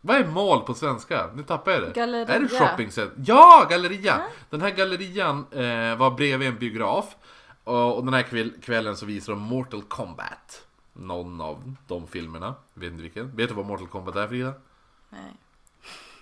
[0.02, 1.30] Vad är mall på svenska?
[1.36, 1.92] Nu tappar jag det.
[1.96, 2.36] Galleria.
[2.36, 3.24] Är det shoppingcenter?
[3.26, 4.22] Ja, galleria!
[4.50, 7.16] Den här gallerian eh, var bredvid en biograf.
[7.64, 10.66] Och, och den här kväll, kvällen så visar de Mortal Kombat.
[10.94, 12.56] Någon av de filmerna.
[12.74, 13.36] Vet inte vilken.
[13.36, 14.54] Vet du vad Mortal Kombat är Frida?
[15.10, 15.38] Nej.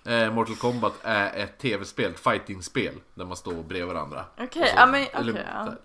[0.06, 2.94] Eh, Mortal Kombat är ett tv-spel, fighting-spel.
[3.14, 4.26] Där man står bredvid varandra.
[4.38, 5.20] Okej, så- ja men okej.
[5.20, 5.64] eller ja.
[5.64, 5.80] hört.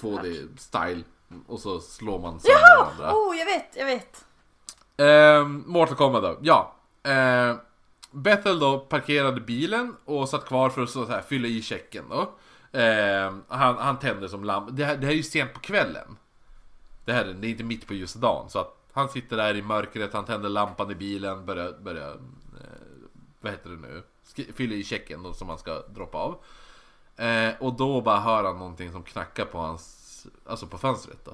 [0.00, 1.04] 2D-style.
[1.46, 3.12] Och så slår man sönder varandra.
[3.14, 4.24] Oh, jag vet, jag vet.
[4.96, 6.74] Ehm, Mortal Kombat då, ja.
[7.02, 7.56] Ehm,
[8.10, 12.30] Bethel då parkerade bilen och satt kvar för att så här, fylla i checken då.
[12.78, 14.68] Ehm, han, han tände som lamp.
[14.72, 16.16] Det här, det här är ju sent på kvällen.
[17.04, 18.50] Det här är, det är inte mitt på just dagen.
[18.50, 22.16] Så att han sitter där i mörkret, han tänder lampan i bilen, börjar, börjar eh,
[23.42, 24.02] vad heter det nu?
[24.52, 26.38] Fyller i checken då, som han ska droppa av.
[27.16, 31.30] Eh, och då bara hör han någonting som knackar på hans, alltså på fönstret då.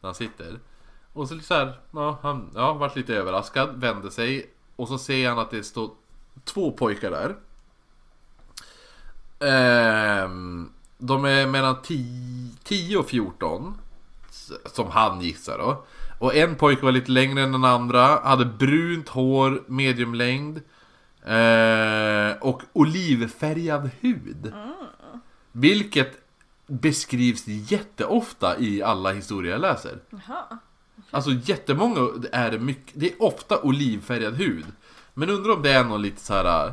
[0.00, 0.60] När han sitter.
[1.12, 4.98] Och så lite så här, ja, han ja, vart lite överraskad, vände sig och så
[4.98, 5.90] ser han att det står
[6.44, 7.36] två pojkar där.
[9.40, 11.76] Ehm, de är mellan
[12.62, 13.74] 10 och 14.
[14.64, 15.84] Som han gissar då.
[16.18, 20.60] Och en pojke var lite längre än den andra, hade brunt hår, mediumlängd.
[21.26, 24.52] Eh, och olivfärgad hud.
[25.52, 26.12] Vilket
[26.66, 29.98] beskrivs jätteofta i alla historier jag läser.
[30.10, 30.58] Jaha.
[31.10, 32.00] Alltså jättemånga
[32.32, 34.66] är det mycket, det är ofta olivfärgad hud.
[35.14, 36.72] Men undrar om det är någon lite så här äh,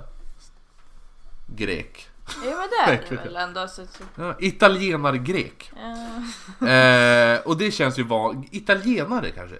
[1.55, 2.07] grek.
[2.45, 3.67] Ja men det är det väl ändå.
[3.67, 3.85] Så,
[4.15, 5.71] Ja, Italienare-grek.
[6.59, 6.67] ja.
[6.67, 8.47] Eh, och det känns ju van...
[8.51, 9.57] Italienare kanske?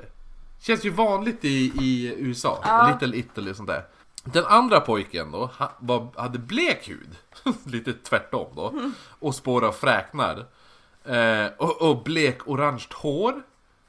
[0.60, 2.60] Känns ju vanligt i, i USA.
[2.64, 2.98] Ja.
[3.02, 3.86] Little Italy och sånt där.
[4.24, 7.16] Den andra pojken då var, hade blek hud.
[7.66, 8.92] Lite tvärtom då.
[9.20, 10.46] Och spår av fräknar.
[11.06, 13.44] Eh, och, och blek orange hår.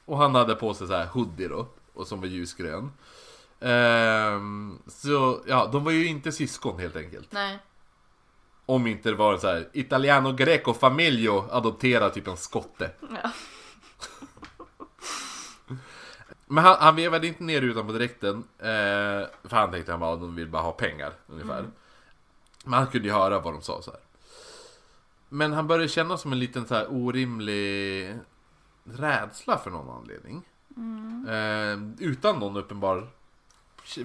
[0.05, 1.67] Och han hade på sig så här hoodie då.
[1.93, 2.91] Och som var ljusgrön.
[3.59, 7.31] Ehm, så ja, de var ju inte syskon helt enkelt.
[7.31, 7.59] Nej.
[8.65, 12.91] Om inte det var en så här italiano greco familjo adoptera typ en skotte.
[13.23, 13.31] Ja.
[16.45, 18.37] Men han, han vevade inte ner rutan på direkten.
[18.59, 21.65] Eh, för han tänkte han bara, de vill bara ha pengar ungefär.
[22.63, 23.99] Men han kunde ju höra vad de sa så här.
[25.29, 28.15] Men han började känna som en liten så här orimlig
[28.83, 30.43] rädsla för någon anledning.
[31.29, 33.07] Eh, utan någon uppenbar...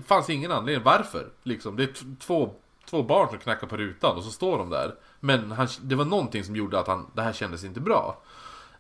[0.07, 0.85] fanns ingen anledning.
[0.85, 1.29] Varför?
[1.42, 2.55] Liksom, det är två,
[2.87, 4.94] två barn som knackar på rutan och så står de där.
[5.20, 8.22] Men han, det var någonting som gjorde att han, det här kändes inte bra.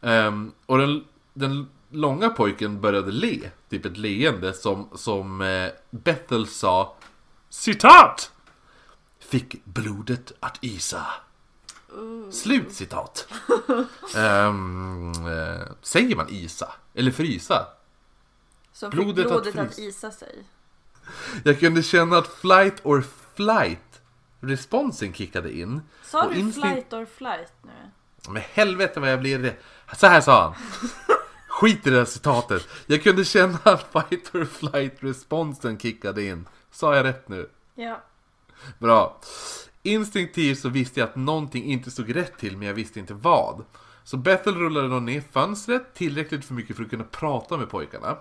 [0.00, 3.50] Ehm, och den, den långa pojken började le.
[3.70, 6.96] Typ ett leende som, som eh, Bethel sa
[7.48, 8.32] Citat!
[9.18, 11.06] Fick blodet att isa.
[12.30, 13.28] Slut citat.
[14.16, 16.72] Ehm, eh, säger man isa?
[16.94, 17.66] Eller frysa?
[18.72, 20.44] Som Blodet fick att blodet att, frys- isa sig.
[21.44, 24.00] Jag kunde känna att flight or flight
[24.40, 25.80] responsen kickade in.
[26.04, 27.90] Sa du flight or flight nu?
[28.28, 29.56] Men helvete vad jag blir det.
[29.96, 30.54] Så här sa han.
[31.60, 32.68] Skit i det där citatet.
[32.86, 36.48] Jag kunde känna att fight or flight responsen kickade in.
[36.70, 37.50] Sa jag rätt nu?
[37.74, 38.02] Ja.
[38.78, 39.20] Bra.
[39.82, 43.64] Instinktivt så visste jag att någonting inte stod rätt till men jag visste inte vad.
[44.04, 48.18] Så Bethel rullade då ner fönstret tillräckligt för mycket för att kunna prata med pojkarna.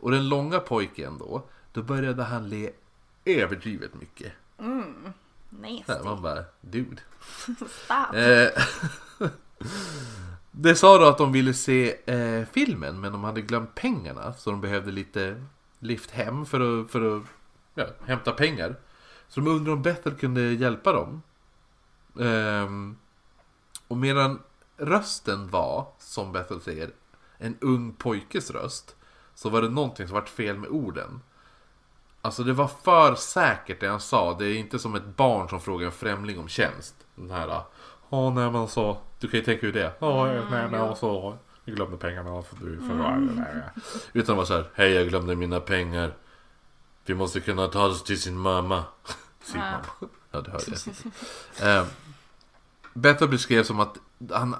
[0.00, 2.70] Och den långa pojken då, då började han le
[3.24, 4.32] överdrivet mycket.
[5.50, 5.82] Nasty.
[5.86, 7.02] Så här, man bara, dude.
[7.84, 8.14] Stop.
[8.14, 9.28] Eh,
[10.50, 14.50] det sa då att de ville se eh, filmen men de hade glömt pengarna så
[14.50, 15.44] de behövde lite
[15.78, 17.22] lift hem för att, för att
[17.74, 18.76] ja, hämta pengar.
[19.28, 21.22] Så de undrade om Bethel kunde hjälpa dem.
[22.20, 22.68] Eh,
[23.88, 24.42] och medan
[24.76, 26.90] rösten var, som Bethel säger,
[27.38, 28.96] en ung pojkes röst
[29.34, 31.20] så var det någonting som vart fel med orden.
[32.22, 34.38] Alltså det var för säkert det han sa.
[34.38, 36.94] Det är inte som ett barn som frågar en främling om tjänst.
[37.14, 37.62] Den här...
[38.10, 39.92] Ja, när man sa du kan ju tänka hur det är.
[39.98, 40.94] Ja, Mm, nej men ja.
[40.96, 41.38] så.
[41.64, 42.94] Jag glömde pengarna för du för
[44.12, 44.64] Utan det var så här.
[44.74, 46.12] Hej, jag glömde mina pengar.
[47.04, 48.84] Vi måste kunna ta oss till sin mamma.
[49.42, 49.84] Sin mamma.
[50.30, 50.64] Ja, det hörde
[51.58, 51.76] jag.
[51.78, 51.84] Eh,
[52.94, 53.96] Bethel beskrevs som att
[54.30, 54.56] han,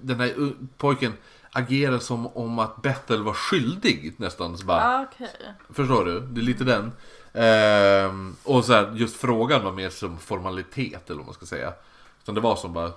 [0.00, 1.12] den här pojken
[1.50, 4.58] agerar som om att Bethel var skyldig nästan.
[4.58, 5.54] Så bara, Ah, Okej.
[5.70, 6.20] Förstår du?
[6.20, 6.92] Det är lite den.
[7.32, 11.72] Ehm, och så här, just frågan var mer som formalitet eller vad man ska säga.
[12.22, 12.92] Utan det var som bara,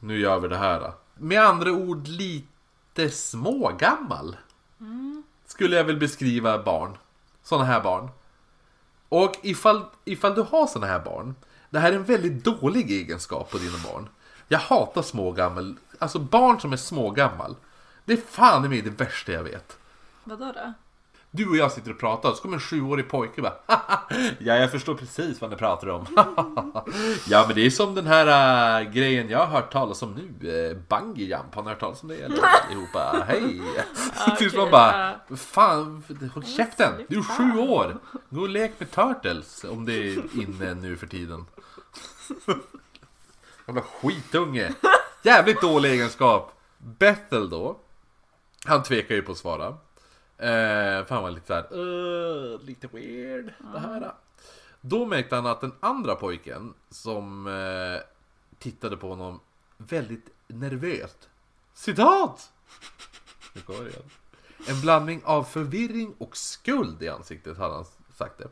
[0.00, 0.92] nu gör vi det här.
[1.14, 4.36] Med andra ord lite smågammal.
[5.46, 6.96] Skulle jag väl beskriva barn.
[7.42, 8.08] Sådana här barn.
[9.08, 11.34] Och ifall, ifall du har sådana här barn.
[11.70, 14.08] Det här är en väldigt dålig egenskap på dina barn.
[14.48, 15.76] Jag hatar smågammal.
[15.98, 17.56] Alltså barn som är smågammal.
[18.04, 19.78] Det är fan i mig det värsta jag vet.
[20.24, 20.72] Vadå då?
[21.32, 23.54] Du och jag sitter och pratar, så kommer en sjuårig pojke bara
[24.38, 26.06] Ja, jag förstår precis vad ni pratar om.
[27.28, 30.50] ja, men det är som den här äh, grejen jag har hört talas om nu.
[30.50, 32.16] Uh, bungee jump, har ni hört talas om det?
[32.16, 33.24] Eller allihopa?
[33.28, 33.60] Hej!
[34.38, 36.02] Tills man okej, bara, fan,
[36.34, 36.92] håll käften!
[37.08, 37.98] Du är sju år!
[38.30, 41.46] Gå och lek med turtles, om det är inne nu för tiden.
[43.66, 44.72] Jävla skitunge!
[45.22, 46.52] Jävligt dålig egenskap!
[46.78, 47.76] Bethel då,
[48.64, 49.76] han tvekar ju på att svara.
[50.42, 54.12] Eh, för han var lite såhär, "Uh, lite weird det här.
[54.80, 58.02] Då märkte han att den andra pojken som eh,
[58.58, 59.40] tittade på honom
[59.76, 61.28] väldigt nervöst.
[61.74, 62.52] Citat!
[63.54, 64.02] Nu går det igen.
[64.68, 68.48] En blandning av förvirring och skuld i ansiktet hade han sagt det.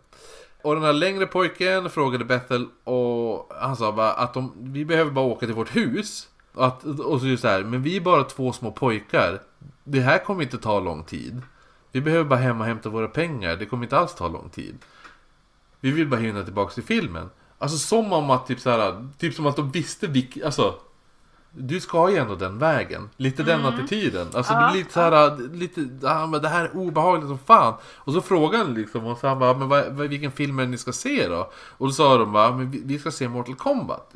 [0.62, 5.10] Och den här längre pojken frågade Bethel och han sa bara att de, vi behöver
[5.10, 6.28] bara åka till vårt hus.
[6.52, 9.42] Och, att, och så just så här, men vi är bara två små pojkar.
[9.84, 11.42] Det här kommer inte ta lång tid.
[11.92, 13.56] Vi behöver bara hem och hämta våra pengar.
[13.56, 14.78] Det kommer inte alls ta lång tid.
[15.80, 17.30] Vi vill bara hinna tillbaka till filmen.
[17.58, 20.74] Alltså som om att typ så här, typ som att de visste vilk, alltså
[21.50, 23.10] du ska ju ändå den vägen.
[23.16, 24.28] Lite den attityden.
[24.34, 27.38] Alltså det Ja, blir lite så här, lite, ja, men det här är obehagligt som
[27.38, 27.74] fan.
[27.84, 30.68] Och så frågade han liksom, och så han bara, men vad, vilken film är det
[30.70, 31.50] ni ska se då?
[31.54, 34.12] Och då sa de bara, men vi, vi ska se Mortal Kombat.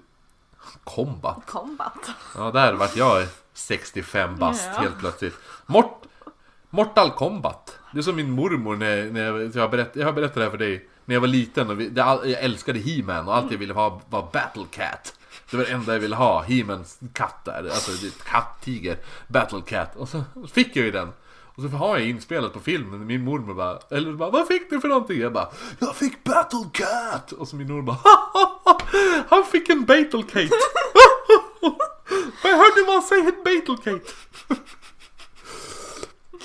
[0.84, 1.46] Kombat?
[1.46, 2.10] Combat.
[2.36, 4.80] Ja, där vart jag 65 bast Ja.
[4.80, 5.34] helt plötsligt.
[5.66, 6.02] Mort,
[6.74, 7.78] Mortal Kombat.
[7.92, 10.50] Det är som min mormor när, när jag, jag, berätt, jag har berättat det här
[10.50, 10.88] för dig.
[11.04, 14.00] När jag var liten och vi, det, jag älskade He-Man och allt jag ville ha
[14.08, 15.14] var Battle Cat.
[15.50, 17.64] Det var det enda jag ville ha, He-Mans katt där.
[17.64, 17.90] Alltså
[18.24, 18.96] katt-tiger.
[19.28, 19.96] Battle Cat.
[19.96, 21.12] Och så fick jag ju den.
[21.54, 24.80] Och så har jag inspelat på filmen min mormor bara, eller bara, vad fick du
[24.80, 25.20] för någonting?
[25.20, 27.32] Jag bara, jag fick Battle Cat!
[27.32, 27.98] Och så min mormor bara,
[29.28, 30.50] han fick en Battle Cat!
[32.42, 34.14] Jag hörde man säga en Battle Cat!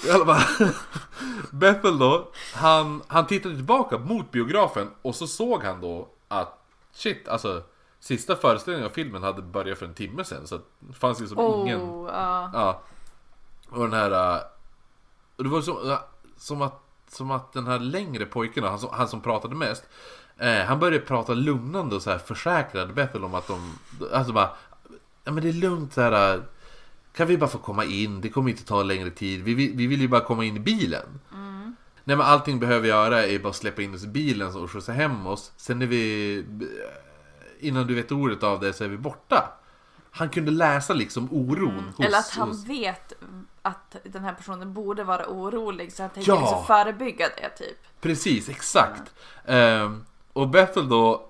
[0.05, 0.67] I alla fall,
[1.51, 6.60] Bethel då, han, han tittade tillbaka mot biografen och så såg han då att
[6.93, 7.63] shit, alltså
[7.99, 11.27] sista föreställningen av filmen hade börjat för en timme sedan så att det fanns ju
[11.27, 12.10] som ingen Oh,
[12.53, 12.81] ja.
[13.69, 14.36] Och den här...
[14.36, 14.41] äh,
[15.38, 15.99] Och det var så, äh,
[16.38, 16.81] som, att,
[17.12, 19.83] som att den här längre pojken, han som, han som pratade mest.
[20.38, 23.77] Eh, han började prata lugnande och så här försäkrade Bethel om att de...
[24.13, 24.49] Alltså bara...
[25.23, 26.41] Ja men det är lugnt så här.
[27.17, 28.21] Kan vi bara få komma in?
[28.21, 29.43] Det kommer inte ta längre tid.
[29.43, 31.19] Vi, vill- vi vill ju bara komma in i bilen.
[32.03, 35.27] Nej men allting behöver göra är bara släppa in oss i bilen och skjutsa hem
[35.27, 35.51] oss.
[35.58, 36.45] Sen är vi...
[37.60, 39.53] Innan du vet ordet av det så är vi borta.
[40.12, 42.06] Han kunde läsa liksom oron hos...
[42.06, 42.65] Eller att han hos...
[42.65, 43.13] vet
[43.62, 46.39] att den här personen borde vara orolig så han tänker Ja.
[46.39, 47.77] liksom förebygga det typ.
[48.01, 49.13] Precis, exakt.
[49.45, 51.26] Ehm, och Bethel då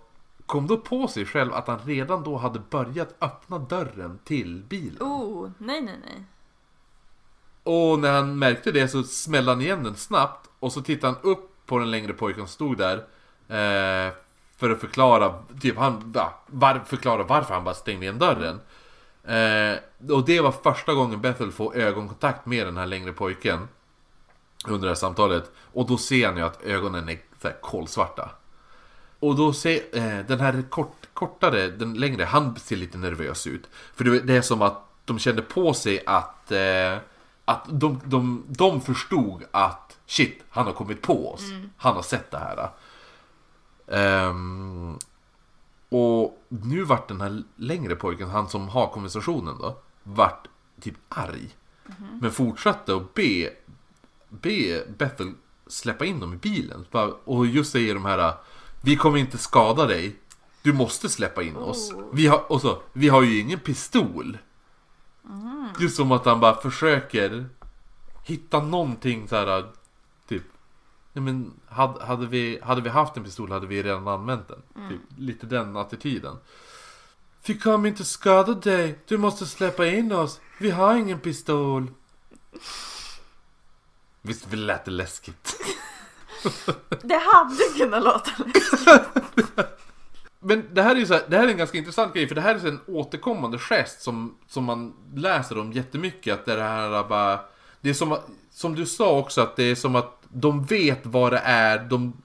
[0.47, 5.01] kom då på sig själv att han redan då hade börjat öppna dörren till bilen.
[5.01, 6.23] Oh, nej nej nej.
[7.63, 11.31] Och när han märkte det så smällde han igen den snabbt och så tittade han
[11.31, 12.97] upp på den längre pojken som stod där.
[13.47, 14.13] Eh,
[14.57, 18.59] för att förklara, typ han, ja, var, förklara varför han bara stängde igen dörren.
[19.23, 19.77] Eh,
[20.15, 23.67] och det var första gången Bethel får ögonkontakt med den här längre pojken.
[24.67, 25.51] Under det här samtalet.
[25.73, 28.29] Och då ser han ju att ögonen är så här kolsvarta.
[29.19, 33.69] Och då ser eh, den här kort, kortare, den längre, han ser lite nervös ut.
[33.95, 36.97] För det, det är som att de kände på sig att, eh,
[37.45, 41.41] att de, de, de förstod att shit, han har kommit på oss.
[41.77, 42.69] Han har sett det här.
[43.87, 44.97] Ehm,
[45.89, 50.47] och nu vart den här längre pojken, han som har konversationen då, vart
[50.81, 51.49] typ arg.
[52.21, 53.49] Men fortsatte att be,
[54.29, 55.33] be Bethel
[55.67, 56.85] släppa in dem i bilen.
[57.25, 58.33] Och just säger de här,
[58.87, 60.15] vi kommer inte skada dig.
[60.61, 61.91] Du måste släppa in oss.
[61.91, 62.03] Oh.
[62.13, 64.37] Vi har, och så, vi har ju ingen pistol.
[65.79, 67.49] Just som att han bara försöker
[68.23, 69.71] hitta någonting så här
[70.27, 70.43] typ.
[71.13, 74.61] Nej men hade, hade, vi, hade vi haft en pistol hade vi redan använt den.
[74.75, 74.89] Mm.
[74.89, 76.35] Typ, lite den attityden.
[77.45, 78.99] Vi kommer inte skada dig.
[79.05, 80.39] Du måste släppa in oss.
[80.59, 81.91] Vi har ingen pistol.
[84.21, 85.59] Visst vi lät det läskigt?
[87.01, 88.31] Det hade kunnat låta
[90.39, 92.35] Men det här är ju så här, det här är en ganska intressant grej för
[92.35, 96.33] det här är en återkommande gest som, som man läser om jättemycket.
[96.33, 97.39] Att det är det här bara...
[97.81, 98.17] Det är som,
[98.51, 102.21] som du sa också att det är som att de vet vad det är de,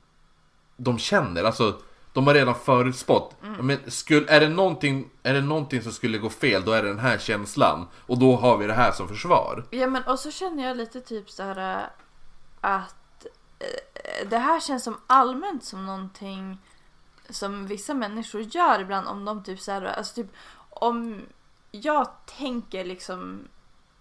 [0.76, 1.44] de känner.
[1.44, 1.78] Alltså,
[2.12, 3.36] de har redan förutspått.
[3.60, 6.88] Men skulle, är, det någonting, är det någonting som skulle gå fel, då är det
[6.88, 7.88] den här känslan.
[8.06, 9.64] Och då har vi det här som försvar.
[9.70, 11.84] Ja men och så känner jag lite typ så här äh,
[12.60, 12.94] att
[14.26, 16.58] det här känns som allmänt som någonting
[17.30, 20.32] som vissa människor gör ibland om de typ så här, alltså typ
[20.70, 21.20] om
[21.70, 23.48] jag tänker liksom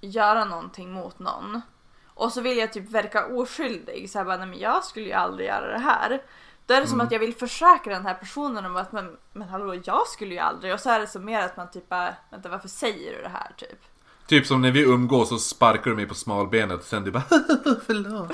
[0.02, 1.62] göra någonting mot någon
[2.06, 5.14] och så vill jag typ verka oskyldig så här bara, nej men jag skulle ju
[5.14, 6.24] aldrig göra det här.
[6.66, 7.06] Då är det som Mm.
[7.08, 10.40] att jag vill försäkra den här personen om att men, men hallå jag skulle ju
[10.40, 13.22] aldrig och så är det som mer att man typ bara, vänta varför säger du
[13.22, 13.80] det här typ?
[14.28, 17.24] Typ som när vi umgås så sparkar du mig på smalbenet och sen du bara
[17.86, 18.34] förlåt.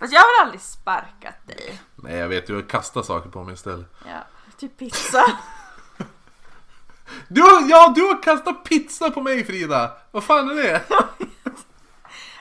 [0.00, 1.80] Fast jag har aldrig sparkat dig.
[1.96, 3.86] Nej jag vet, du har kastat saker på mig istället.
[4.06, 4.26] Ja,
[4.58, 5.24] typ pizza.
[7.28, 9.92] Du har, ja, du har kastat pizza på mig Frida!
[10.10, 10.82] Vad fan är det?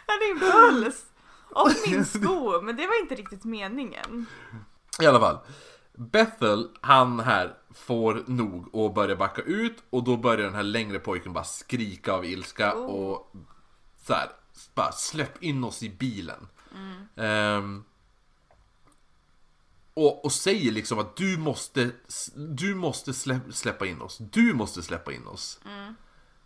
[0.08, 1.06] Ja, din puls.
[1.50, 4.26] Och min sko, men det var inte riktigt meningen.
[5.02, 5.38] I alla fall.
[5.94, 11.00] Bethel, han här, får nog och börjar backa ut och då börjar den här längre
[11.00, 12.86] pojken bara skrika av ilska Oh.
[12.86, 13.32] och
[14.08, 14.30] så här,
[14.76, 16.48] bara släpp in oss i bilen.
[17.16, 17.84] Ehm,
[19.94, 21.92] och, och säger liksom att du måste,
[22.36, 24.18] du måste släpp, släppa in oss.
[24.18, 25.60] Du måste släppa in oss.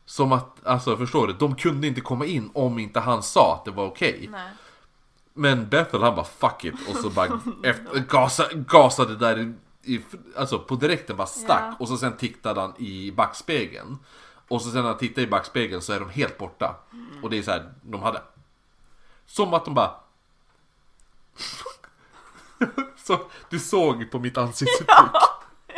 [0.05, 3.65] Som att, alltså förstår du, de kunde inte komma in om inte han sa att
[3.65, 4.27] det var okej.
[4.31, 4.51] Nej.
[5.33, 10.01] Men Bethel han bara fuck it och så bara efter, gasa, gasade där i,
[10.35, 11.75] alltså på direkten bara stack Ja.
[11.79, 13.97] och så sen tittade han i backspegeln.
[14.47, 16.75] Och så sen när han tittar i backspegeln så är de helt borta.
[17.23, 18.21] Och det är så här, de hade
[19.25, 19.91] Som att de bara
[23.05, 23.19] Så
[23.49, 25.11] du såg på mitt ansiktsuttryck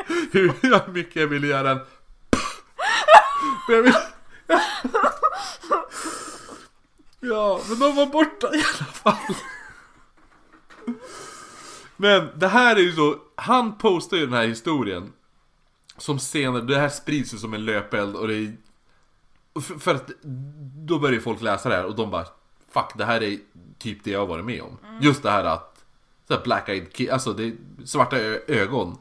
[0.32, 1.80] Hur mycket jag ville göra en
[3.68, 3.94] Men jag vill...
[7.20, 9.36] Ja, men de var borta i alla fall.
[11.98, 15.14] Men det här är ju så, han postar ju den här historien.
[15.98, 18.58] Som senare, det här sprids ju som en löpeld och det är...
[19.62, 20.12] För, för att
[20.88, 22.26] då börjar ju folk läsa det här och de bara
[22.72, 23.40] Fuck, det här är
[23.78, 24.78] typ det jag har varit med om.
[25.02, 25.84] Just det här att
[26.28, 27.54] så här black eyed kid, alltså det
[27.86, 28.98] svarta ögon.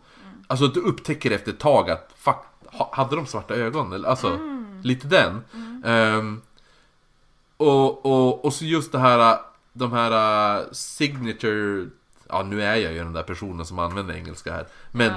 [0.47, 3.93] Alltså du upptäcker efter ett tag att fuck, ha- hade de svarta ögon?
[3.93, 4.39] Eller, alltså,
[4.83, 5.45] lite den.
[5.85, 6.43] Ehm,
[7.57, 9.39] och, och, och så just det här,
[9.73, 11.87] de här uh, signature,
[12.29, 14.67] ja nu är jag ju den där personen som använder engelska här.
[14.93, 15.13] Men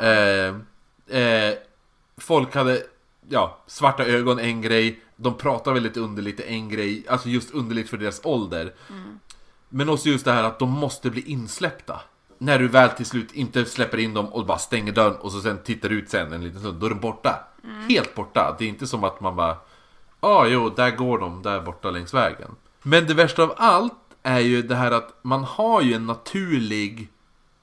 [0.06, 0.54] eh,
[1.22, 1.54] eh,
[2.16, 2.82] folk hade,
[3.28, 7.96] ja, svarta ögon en grej, de pratar väldigt underligt en grej, alltså just underligt för
[7.96, 8.74] deras ålder.
[9.68, 12.00] Men också just det här att de måste bli insläppta.
[12.38, 15.40] När du väl till slut inte släpper in dem och bara stänger dörren och så
[15.40, 17.48] sen tittar ut sen en liten stund, då är de borta.
[17.88, 18.56] Helt borta.
[18.58, 19.56] Det är inte som att man bara
[20.24, 22.50] Ja, ah, jo, där går de där borta längs vägen.
[22.82, 27.08] Men det värsta av allt är ju det här att man har ju en naturlig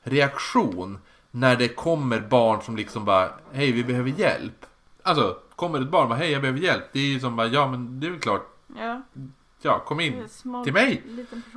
[0.04, 1.00] reaktion
[1.32, 4.65] när det kommer barn som liksom bara Hej, vi behöver hjälp.
[5.04, 6.84] Alltså, kommer ett barn bara Hej, jag behöver hjälp.
[6.91, 8.56] Det är ju som bara Ja, men det är väl klart.
[8.78, 9.02] Ja,
[9.62, 10.28] Ja, kom in.
[10.63, 11.04] Till mig?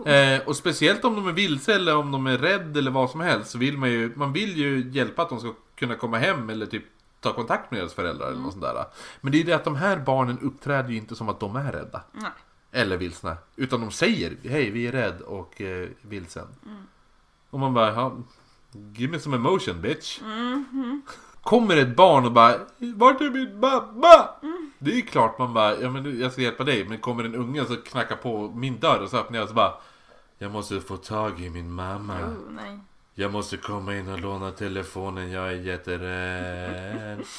[0.07, 3.21] Eh, och speciellt om de är vilse eller om de är rädd eller vad som
[3.21, 6.51] helst så vill man ju, man vill ju hjälpa att de ska kunna komma hem
[6.51, 6.85] eller typ
[7.21, 8.85] ta kontakt med deras föräldrar eller något sånt där.
[9.21, 11.73] Men det är det att de här barnen uppträder ju inte som att de är
[11.73, 12.03] rädda.
[12.13, 12.31] Nej.
[12.73, 13.37] Eller vilsna.
[13.57, 16.47] Utan de säger hej vi är rädd och eh, vilsen.
[17.51, 18.23] Och man bara,
[18.73, 20.21] give me some emotion bitch.
[21.43, 24.29] Kommer ett barn och bara, vart är min mamma?
[24.79, 26.89] Det är ju klart man bara, ja men jag ska hjälpa dig.
[26.89, 29.55] Men kommer en unge så knackar på min dörr och så öppnar jag och så
[29.55, 29.75] bara,
[30.39, 32.15] jag måste få tag i min mamma.
[32.21, 32.79] Oh.
[33.15, 37.25] Jag måste komma in och låna telefonen, jag är jätterädd.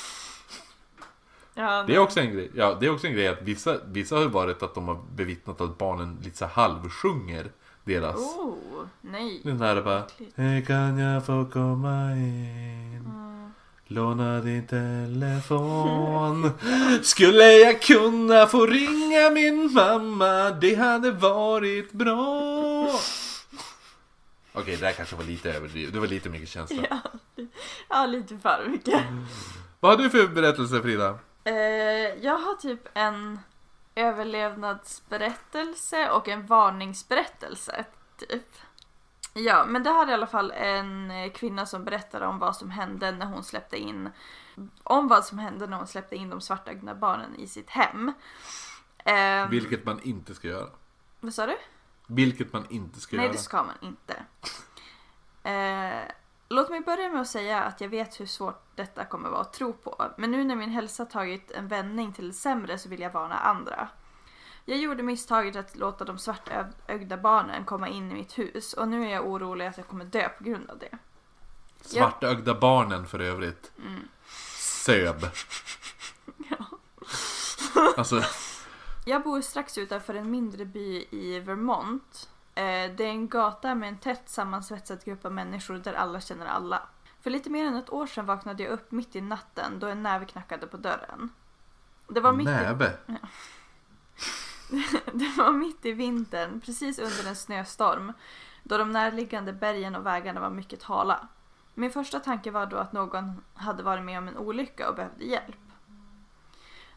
[1.56, 4.16] Ja, Det är också en grej, ja, det är också en grej att vissa, vissa
[4.16, 7.52] har varit att de har bevittnat att barnen lite så halvsjunger
[7.84, 8.16] deras.
[8.16, 8.56] Oh,
[9.02, 9.42] nej.
[9.44, 10.04] Den här bara,
[10.36, 13.33] hej kan jag få komma in?
[13.94, 16.52] Låna din telefon.
[17.04, 20.50] Skulle jag kunna få ringa min mamma?
[20.50, 22.90] Det hade varit bra.
[24.54, 25.94] Okej, det här kanske var lite överdrivet.
[25.94, 26.84] Det var lite mycket känsla.
[26.90, 27.00] Ja,
[27.90, 29.04] ja, lite för mycket.
[29.80, 31.20] Vad har du för berättelse Frida?
[31.44, 31.54] Eh,
[32.22, 33.40] jag har typ en
[33.96, 37.86] överlevnadsberättelse och en varningsberättelse.
[38.20, 38.48] Typ.
[39.34, 42.56] Ja, men det här är i alla fall en eh, kvinna som berättar om vad
[42.56, 44.10] som hände när hon släppte in
[44.84, 48.14] om vad som hände när hon släppte in de svartögda barnen i sitt hem.
[48.98, 50.70] Eh, Vilket man inte ska göra.
[51.20, 51.58] vad sa du?
[52.08, 53.34] Vilket man inte ska Nej, göra.
[53.34, 54.24] det ska man inte.
[55.44, 56.12] Eh,
[56.50, 59.54] låt mig börja med att säga att jag vet hur svårt detta kommer vara att
[59.54, 60.12] tro på.
[60.18, 63.36] Men nu när min hälsa tagit en vändning till det sämre så vill jag varna
[63.40, 63.88] andra.
[64.66, 69.06] Jag gjorde misstaget att låta de svartögda barnen komma in i mitt hus och nu
[69.06, 70.98] är jag orolig att jag kommer dö på grund av det.
[71.82, 73.72] Svartögda barnen för övrigt.
[73.78, 74.08] Mm.
[74.58, 75.26] Söb.
[77.98, 78.22] Alltså,
[79.06, 82.30] Jag bor strax utanför en mindre by i Vermont.
[82.56, 86.46] Eh, Det är en gata med en tätt sammansvetsad grupp av människor där alla känner
[86.46, 86.82] alla.
[87.22, 90.04] För lite mer än ett år sedan vaknade jag upp mitt i natten då en
[90.04, 91.30] näve knackade på dörren.
[92.08, 92.98] Det var mitt i, näve.
[95.14, 98.14] det var mitt i vintern, precis under en snöstorm,
[98.64, 101.28] då de närliggande bergen och vägarna var mycket hala.
[101.74, 105.26] Min första tanke var då att någon hade varit med om en olycka och behövde
[105.26, 105.58] hjälp.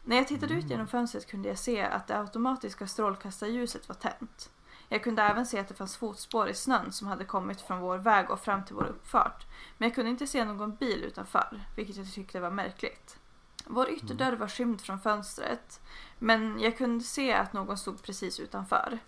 [0.03, 4.49] När jag tittade ut genom fönstret kunde jag se att det automatiska strålkastarljuset var tänt.
[4.89, 7.97] Jag kunde även se att det fanns fotspår i snön som hade kommit från vår
[7.97, 9.45] väg och fram till vår uppfart.
[9.77, 13.19] Men jag kunde inte se någon bil utanför, vilket jag tyckte var märkligt.
[13.65, 15.81] Vår ytterdörr var skymd från fönstret,
[16.19, 18.99] men jag kunde se att någon stod precis utanför.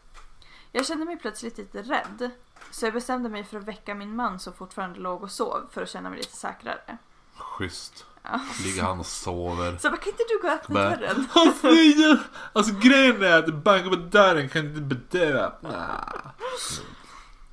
[0.72, 2.32] Jag kände mig plötsligt lite rädd,
[2.72, 5.82] så jag bestämde mig för att väcka min man som fortfarande låg och sov för
[5.82, 6.98] att känna mig lite säkrare.
[7.38, 8.06] Schysst.
[8.24, 8.40] Ja.
[8.64, 9.78] Ligger han och sover.
[9.78, 11.28] Så bara, kan inte du gå och öppna Bara, dörren?
[11.34, 12.18] Alltså, nej,
[12.54, 16.14] alltså grejen är att du bankar på dörren kan inte bedöva.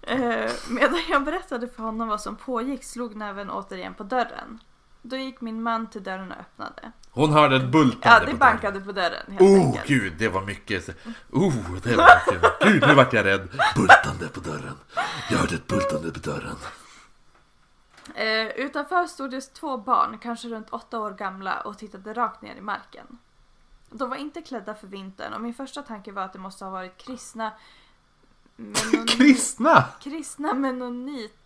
[0.02, 4.60] Eh, medan jag berättade för honom vad som pågick slog näven återigen på dörren.
[5.08, 6.92] Då gick min man till dörren och öppnade.
[7.10, 8.38] Hon hörde ett bultande Ja, på det dörren.
[8.38, 9.86] bankade på dörren helt Oh enkelt.
[9.86, 10.88] gud, det var mycket.
[11.32, 12.58] Oh, det var mycket.
[12.60, 13.48] Gud, nu vart jag rädd.
[13.76, 14.74] Bultande på dörren.
[15.30, 16.56] Jag hörde ett bultande på dörren.
[18.14, 22.54] Eh, utanför stod det två barn, kanske runt åtta år gamla, och tittade rakt ner
[22.54, 23.18] i marken.
[23.90, 26.70] De var inte klädda för vintern och min första tanke var att det måste ha
[26.72, 27.52] varit kristna
[28.56, 29.84] menon- Kristna!
[30.00, 31.36] kristna menonit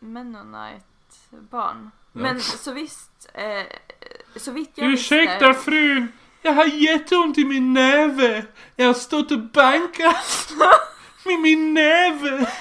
[0.00, 1.90] Mennonite-barn.
[1.94, 2.05] Ja.
[2.16, 3.66] Men så visst, eh,
[4.36, 5.62] så vitt jag Ursäkta visste...
[5.62, 6.12] frun,
[6.42, 8.46] jag har jätteont i min näve.
[8.76, 10.52] Jag har stått och bankat
[11.24, 12.52] med min näve.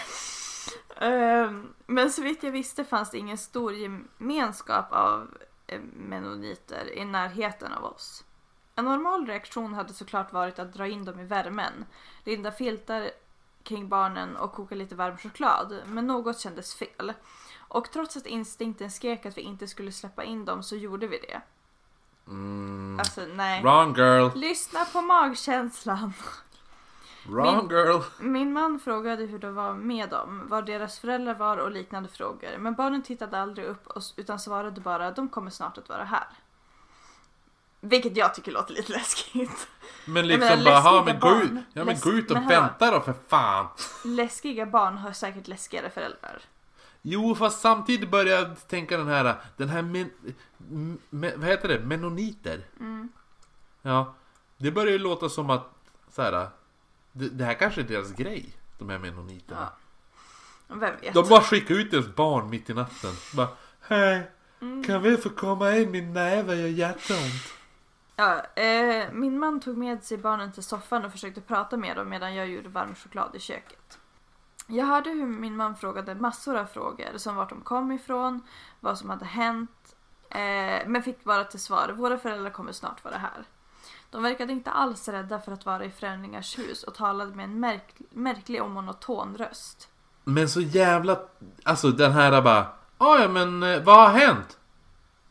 [1.02, 1.52] Eh,
[1.86, 5.38] men så vitt jag visste fanns det ingen stor gemenskap av
[5.68, 8.24] eh, mennoniter i närheten av oss.
[8.76, 11.86] En normal reaktion hade såklart varit att dra in dem i värmen,
[12.24, 13.12] linda filtar
[13.64, 17.14] kring barnen och koka lite varm choklad, men något kändes fel.
[17.76, 21.18] Och trots att instinkten skrek att vi inte skulle släppa in dem så gjorde vi
[21.18, 21.42] det.
[22.28, 23.62] Mm, Alltså nej.
[23.64, 26.14] wrong girl, Lyssna på magkänslan.
[27.28, 28.02] wrong girl.
[28.20, 32.58] Min man frågade hur det var med dem, var deras föräldrar var och liknande frågor.
[32.60, 36.28] Men barnen tittade aldrig upp och- utan svarade bara de kommer snart att vara här.
[37.82, 39.68] Vilket jag tycker låter lite läskigt.
[40.06, 43.02] Men liksom menar, bara, ha, men gå ut, ja, men gå ut och vänta då
[43.02, 43.68] för fan.
[44.06, 46.42] Läskiga barn har säkert läskigare föräldrar.
[47.08, 50.12] Jo, fast samtidigt börjar jag tänka den här, den här men,
[51.10, 52.62] men, vad heter det, menoniter.
[52.80, 53.10] Mm.
[53.82, 54.14] Ja,
[54.58, 55.68] det börjar ju låta som att,
[56.12, 56.48] så här,
[57.12, 59.70] det, det här kanske är deras grej, de här menoniterna.
[60.68, 60.76] Ja.
[60.76, 61.14] Vem vet?
[61.14, 63.12] De bara skickar ut deras barn mitt i natten.
[63.36, 63.48] Bara,
[63.82, 64.32] hej,
[64.62, 64.84] Mm.
[64.84, 65.92] kan vi få komma in?
[65.92, 67.54] Min näve gör jätteont.
[68.16, 72.10] Ja, eh, min man tog med sig barnen till soffan och försökte prata med dem
[72.10, 74.00] medan jag gjorde varm choklad i köket.
[74.68, 78.42] Jag hörde hur min man frågade massor av frågor som vart de kom ifrån,
[78.80, 79.96] vad som hade hänt,
[80.30, 83.44] eh, men fick bara till svar våra föräldrar kommer snart vara här.
[84.10, 87.60] De verkade inte alls rädda för att vara i främlingars hus och talade med en
[87.60, 89.90] märk- märklig och monoton röst.
[90.24, 91.20] Men så jävla,
[91.64, 92.66] alltså den här bara,
[92.98, 94.58] ja men eh, vad har hänt?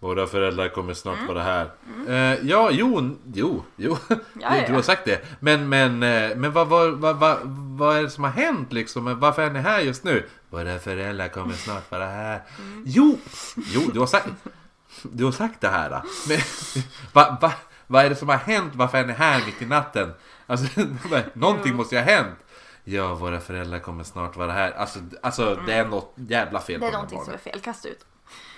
[0.04, 1.26] Våra föräldrar kommer snart Mm.
[1.34, 1.70] vara här.
[2.08, 3.96] Eh, ja, jo, jo, jo.
[4.40, 5.20] Ja, du, har sagt det.
[5.40, 7.38] Men, men, eh, men vad, vad, vad, vad,
[7.78, 9.20] vad är det som har hänt liksom?
[9.20, 10.28] Varför är ni här just nu?
[10.50, 12.42] Våra föräldrar kommer snart vara här.
[12.58, 12.84] Mm.
[12.86, 13.18] Jo,
[13.74, 14.28] jo, du har sagt,
[15.02, 16.02] du har sagt det här.
[16.28, 16.38] Men
[17.12, 17.52] vad va,
[17.86, 18.72] vad är det som har hänt?
[18.74, 20.14] Varför är ni här mitt i natten?
[20.46, 20.80] Alltså,
[21.32, 21.76] någonting Jo.
[21.76, 22.38] måste ju ha hänt.
[22.84, 24.70] Ja, våra föräldrar kommer snart vara här.
[24.72, 27.88] Alltså, alltså det är något jävla fel Det är på någonting som är fel, kasta
[27.88, 28.06] ut.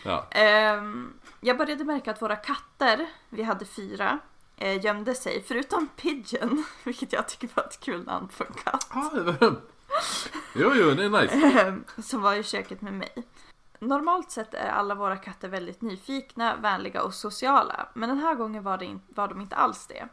[0.05, 0.27] Ja.
[0.31, 4.19] Ehm, jag började märka att våra katter, vi hade fyra,
[4.57, 5.45] eh, gömde sig.
[5.47, 8.89] Förutom Pigeon, vilket jag tycker var ett kul namn på en katt.
[10.55, 11.61] Jo, jo, det är nice.
[11.61, 13.27] Ehm, som var i köket med mig.
[13.79, 17.89] Normalt sett är alla våra katter väldigt nyfikna, vänliga och sociala.
[17.95, 20.09] Men den här gången var, in, var de inte alls det.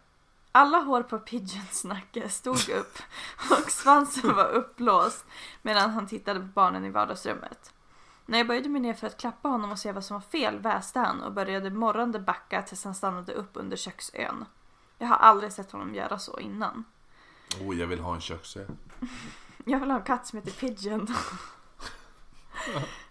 [0.52, 2.98] Alla hår på Pigeons nacke stod upp
[3.52, 5.26] och svansen var uppblåst
[5.62, 7.74] medan han tittade på barnen i vardagsrummet.
[8.26, 10.60] När jag böjde mig ner för att klappa honom och se vad som var fel
[10.60, 14.46] väste han och började morrande backa tills han stannade upp under köksön.
[14.98, 16.84] Jag har aldrig sett honom göra så innan.
[17.62, 18.66] Oh, jag vill ha en köksö.
[19.66, 21.08] Jag vill ha en katt som heter Pigeon.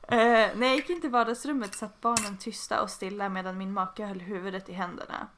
[0.09, 4.07] Eh, när jag gick in till vardagsrummet satt barnen tysta och stilla medan min make
[4.07, 5.29] höll huvudet i händerna.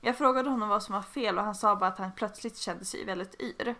[0.00, 2.84] Jag frågade honom vad som var fel och han sa bara att han plötsligt kände
[2.84, 3.74] sig väldigt yr.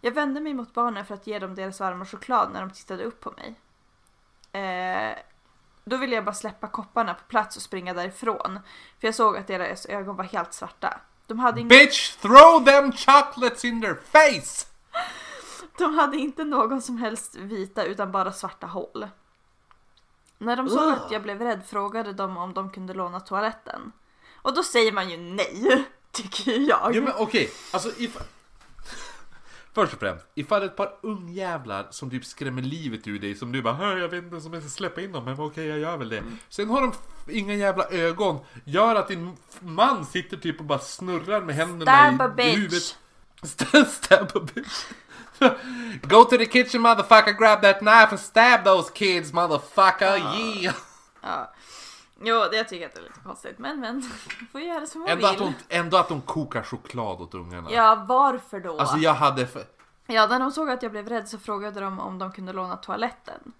[0.00, 3.04] Jag vände mig mot barnen för att ge dem deras varma choklad när de tittade
[3.04, 3.60] upp på mig.
[4.52, 5.18] Eh,
[5.84, 8.60] då ville jag bara släppa kopparna på plats och springa därifrån.
[9.00, 11.00] För jag såg att deras ögon var helt svarta.
[11.26, 14.66] De hade, ing- Bitch, throw them chocolates in their face!
[15.78, 19.08] de hade inte någon som helst vita utan bara svarta hål.
[20.38, 23.92] När de såg att jag blev rädd frågade de om de kunde låna toaletten.
[24.42, 26.94] Och då säger man ju nej, tycker jag.
[26.96, 28.16] Ja men okej, alltså if...
[29.74, 33.62] Först och främst, ifall ett par ungjävlar som typ skrämmer livet ur dig som du
[33.62, 35.78] bara "Hör, jag vet inte ens om jag ska släppa in dem men okej jag
[35.78, 36.22] gör väl det.
[36.48, 36.92] Sen har de
[37.32, 42.40] inga jävla ögon, gör att din man sitter typ och bara snurrar med händerna Stab
[42.40, 42.56] i, bitch.
[42.56, 42.96] huvudet.
[43.42, 44.84] St- stab a bitch.
[46.02, 50.74] Go to the kitchen motherfucker, grab that knife and stab those kids motherfucker, yeah!
[51.22, 51.52] Ja.
[52.22, 53.58] Jo, det jag tycker att det är lite konstigt.
[53.58, 54.02] Men men,
[54.52, 55.40] får göra som man Ändå att, vill.
[55.40, 57.70] hon, ändå att hon kokar choklad åt ungarna.
[57.72, 58.78] Ja, varför då?
[58.78, 59.46] Alltså jag hade...
[59.46, 59.62] För...
[60.06, 62.76] Ja, när de såg att jag blev rädd så frågade de om de kunde låna
[62.76, 63.52] toaletten.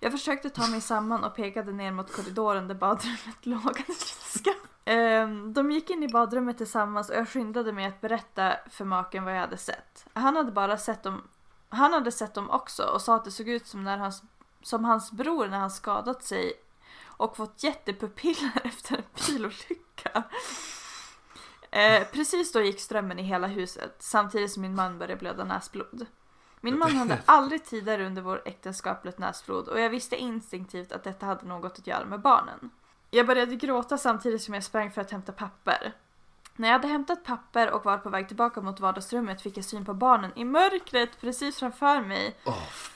[0.00, 3.82] Jag försökte ta mig samman och pekade ner mot korridoren där badrummet låg.
[4.84, 9.24] Ehm, De gick in i badrummet tillsammans och jag skyndade mig att berätta för maken
[9.24, 10.06] vad jag hade sett.
[10.12, 11.22] Han hade bara sett dem,
[11.68, 14.22] han hade sett dem också och sa att det såg ut som, när hans,
[14.62, 16.52] som hans bror när han skadat sig
[17.16, 20.22] och fått jättepupiller efter en bilolycka.
[21.70, 26.06] Eh, precis då gick strömmen i hela huset samtidigt som min man började blöda näsblod.
[26.60, 31.04] Min man hade aldrig tidigare under vår äktenskap blött näsblod och jag visste instinktivt att
[31.04, 32.70] detta hade något att göra med barnen.
[33.10, 35.92] Jag började gråta samtidigt som jag sprang för att hämta papper.
[36.56, 39.84] När jag hade hämtat papper och var på väg tillbaka mot vardagsrummet fick jag syn
[39.84, 42.36] på barnen i mörkret precis framför mig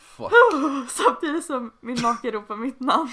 [0.04, 0.32] fuck.
[0.90, 3.10] samtidigt som min make ropade mitt namn.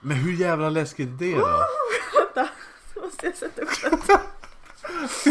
[0.00, 1.64] Men hur jävla läskigt är det då?
[2.14, 2.48] Vänta,
[2.94, 4.06] så måste jag sätta upp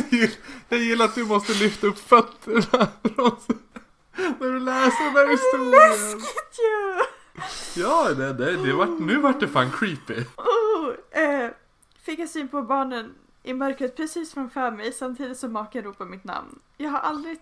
[0.09, 0.32] det.
[0.70, 2.88] Jag gillar att du måste lyfta upp fötterna
[4.39, 5.72] när du läser den här historien.
[5.74, 7.01] Läskigt ju!
[7.82, 10.24] Ja, det, det, det vart, nu vart det fan creepy.
[10.36, 11.51] Oh, eh,
[12.01, 13.13] fick jag syn på barnen
[13.43, 16.59] i mörkret precis framför mig samtidigt som maken ropar mitt namn.
[16.78, 17.39] Jag har aldrig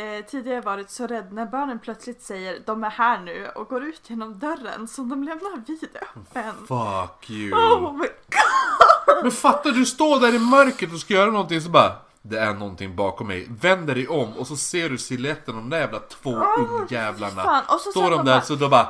[0.00, 3.82] eh, tidigare varit så rädd när barnen plötsligt säger de är här nu och går
[3.84, 6.54] ut genom dörren som de lämnar vidöppen.
[6.68, 7.52] Fuck you.
[7.58, 9.22] Oh my god!
[9.22, 11.92] Men fatta, du står där i mörkret och ska göra någonting så bara
[12.22, 13.46] det är någonting bakom mig.
[13.60, 17.62] Vänder dig om och så ser du siluetten av de där jävla två ungjävlarna.
[17.68, 18.88] Och så Står de där bara- så då bara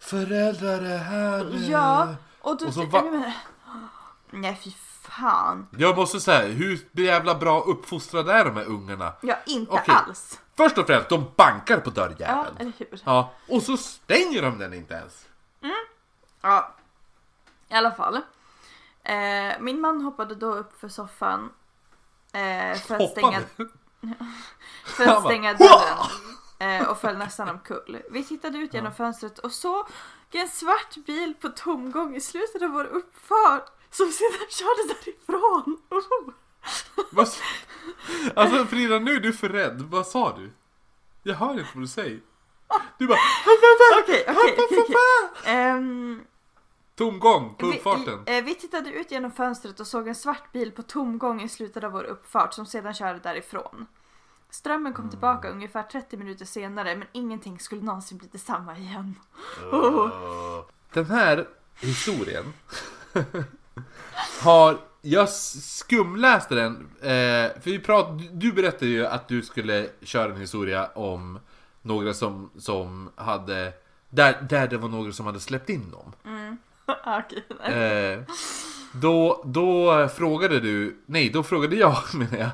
[0.00, 1.66] Föräldrar är här nu.
[1.70, 2.66] Ja, och du...
[2.66, 3.32] Och så va-
[4.30, 4.70] Nej fy
[5.20, 5.66] fan.
[5.78, 9.12] Jag måste säga, hur jävla bra uppfostrade är de här ungarna?
[9.20, 9.94] Ja, inte Okej.
[9.94, 10.40] alls.
[10.56, 12.56] Först och främst, de bankar på Ja, dörrjäveln.
[12.58, 13.00] eller hur?
[13.04, 15.26] Ja, och så stänger de den inte ens.
[16.40, 16.74] Ja,
[17.68, 18.20] i alla fall.
[19.02, 21.50] Eh, min man hoppade då upp för soffan.
[22.32, 23.44] Eh, för att stänga, Hoppade.
[24.84, 26.80] för Han att bara, stänga dörren.
[26.80, 28.02] Eh, och föll nästan omkull.
[28.10, 29.86] Vi tittade ut genom fönstret och såg
[30.32, 33.70] en svart bil på tomgång i slutet av vår uppfart.
[33.90, 35.78] Som sedan körde därifrån.
[37.10, 37.40] Vad s-
[38.36, 39.82] Alltså Frida, nu är du för rädd.
[39.90, 40.50] Vad sa du?
[41.22, 42.20] Jag hör inte vad du säger.
[42.98, 43.18] Du bara
[44.02, 44.78] Okej, okej, okej.
[44.80, 45.52] okej.
[45.54, 46.22] Ehm,
[46.94, 48.22] tomgång på Vi, uppfarten.
[48.26, 51.84] eh, vi tittade ut genom fönstret och såg en svart bil på tomgång i slutet
[51.84, 53.86] av vår uppfart som sedan körde därifrån.
[54.50, 59.14] Strömmen kom tillbaka ungefär 30 minuter senare men ingenting skulle någonsin bli detsamma igen.
[60.92, 61.48] Den här
[61.80, 62.52] historien
[64.42, 66.88] har jag skumläste den.
[67.00, 71.38] Eh, för vi prat, du berättade ju att du skulle köra en historia om
[71.82, 73.72] några som, som hade
[74.10, 76.12] där, där det var några som hade släppt in dem.
[77.06, 78.12] Okej, nej.
[78.12, 78.20] Eh,
[78.92, 82.50] då, då frågade du, nej då frågade jag menar jag.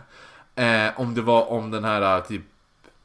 [0.86, 2.42] Eh, om det var om den här typ,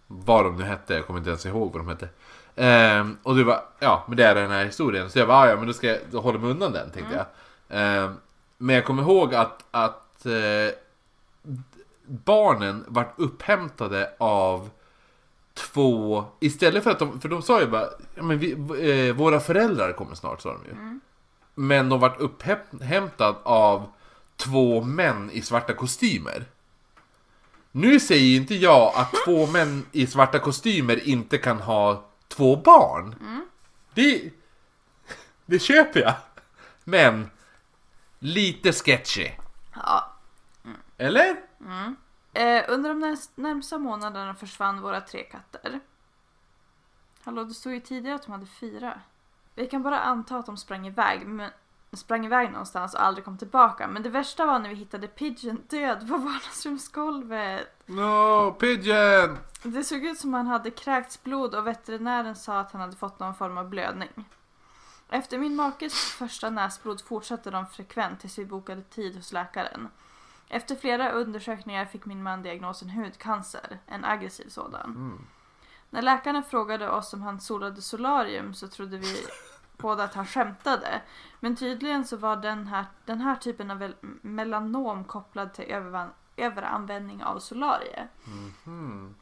[0.08, 2.10] vad de nu hette, jag kommer inte ens ihåg vad de hette.
[2.56, 5.10] Eh, och du var ja men det är den här historien.
[5.10, 7.26] Så jag bara, "Ah, ja men då ska jag hålla mig undan den tänkte jag.
[7.70, 8.12] Eh,
[8.58, 10.74] men jag kommer ihåg att, att eh,
[12.06, 14.70] barnen vart upphämtade av
[15.54, 19.40] två, istället för att de, för de sa ju bara, ja men vi, eh, våra
[19.40, 21.00] föräldrar kommer snart sa de ju.
[21.56, 23.92] Men de vart upphämtad av
[24.36, 26.46] två män i svarta kostymer.
[27.72, 32.56] Nu säger ju inte jag att två män i svarta kostymer inte kan ha två
[32.56, 33.16] barn.
[33.94, 34.32] Det,
[35.46, 36.14] det köper jag.
[36.84, 37.30] Men
[38.20, 39.32] lite sketchy.
[39.76, 40.14] Ja.
[40.98, 41.42] Eller?
[42.34, 45.80] Eh, under de närmsta månaderna försvann våra tre katter.
[47.24, 49.02] Hallå, det stod ju tidigare att de hade fyra.
[49.56, 51.52] Vi kan bara anta att de sprang iväg, men,
[51.94, 53.88] sprang iväg någonstans och aldrig kom tillbaka.
[53.88, 57.84] Men det värsta var när vi hittade Pigeon död på vardagsrumsgolvet.
[57.86, 59.38] No, pigeon!
[59.64, 63.20] Det såg ut som han hade kräkts blod och veterinären sa att han hade fått
[63.20, 64.26] någon form av blödning.
[65.10, 69.90] Efter min makes första näsblod fortsatte de frekvent tills vi bokade tid hos läkaren.
[70.50, 75.20] Efter flera undersökningar fick min man diagnosen hudcancer, en aggressiv sådan.
[75.90, 79.18] När läkarna frågade oss om han solade solarium så trodde vi
[79.78, 81.02] båda att han skämtade.
[81.40, 87.24] Men tydligen så var den här, den här typen av melanom kopplad till övervan- överanvändning
[87.24, 88.08] av solarie.
[88.66, 89.16] Mm.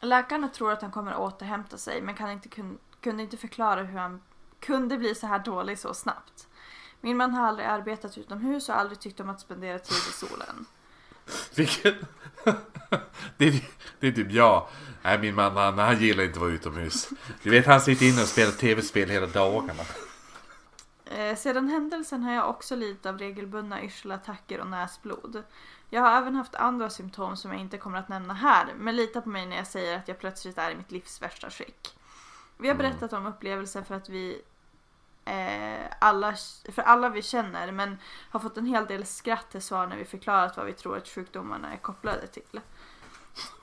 [0.00, 3.98] Läkarna tror att han kommer återhämta sig men kan inte, kun, kunde inte förklara hur
[3.98, 4.22] han
[4.60, 6.48] kunde bli så här dålig så snabbt.
[7.00, 10.66] Min man har aldrig arbetat utomhus och aldrig tyckt om att spendera tid i solen.
[11.54, 11.94] Vilken...
[13.36, 13.64] det, är,
[14.00, 14.68] det är typ jag.
[15.02, 17.08] Nej, min man han, han gillar inte att vara utomhus.
[17.42, 19.82] Du vet, han sitter inne och spelar tv-spel hela dagarna.
[21.04, 25.42] Eh, sedan händelsen har jag också lidit av regelbundna yrselattacker och näsblod.
[25.90, 29.20] Jag har även haft andra symptom som jag inte kommer att nämna här, men lita
[29.20, 31.95] på mig när jag säger att jag plötsligt är i mitt livs värsta skick.
[32.58, 34.42] Vi har berättat om upplevelsen för att vi
[35.24, 36.34] eh, alla,
[36.72, 37.98] för alla vi känner, men
[38.30, 41.08] har fått en hel del skratt till svar när vi förklarat vad vi tror att
[41.08, 42.60] sjukdomarna är kopplade till.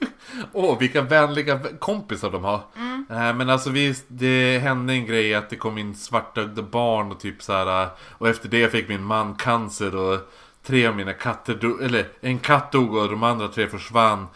[0.53, 2.61] Åh, vilka vänliga kompisar de har.
[3.09, 7.19] Nej, men alltså visst, det hände en grej att det kom in svartögda barn och
[7.19, 7.89] typ så här.
[7.99, 10.19] Och efter det fick min man cancer och
[10.63, 14.27] tre av mina katter dog, eller en katt dog och de andra tre försvann.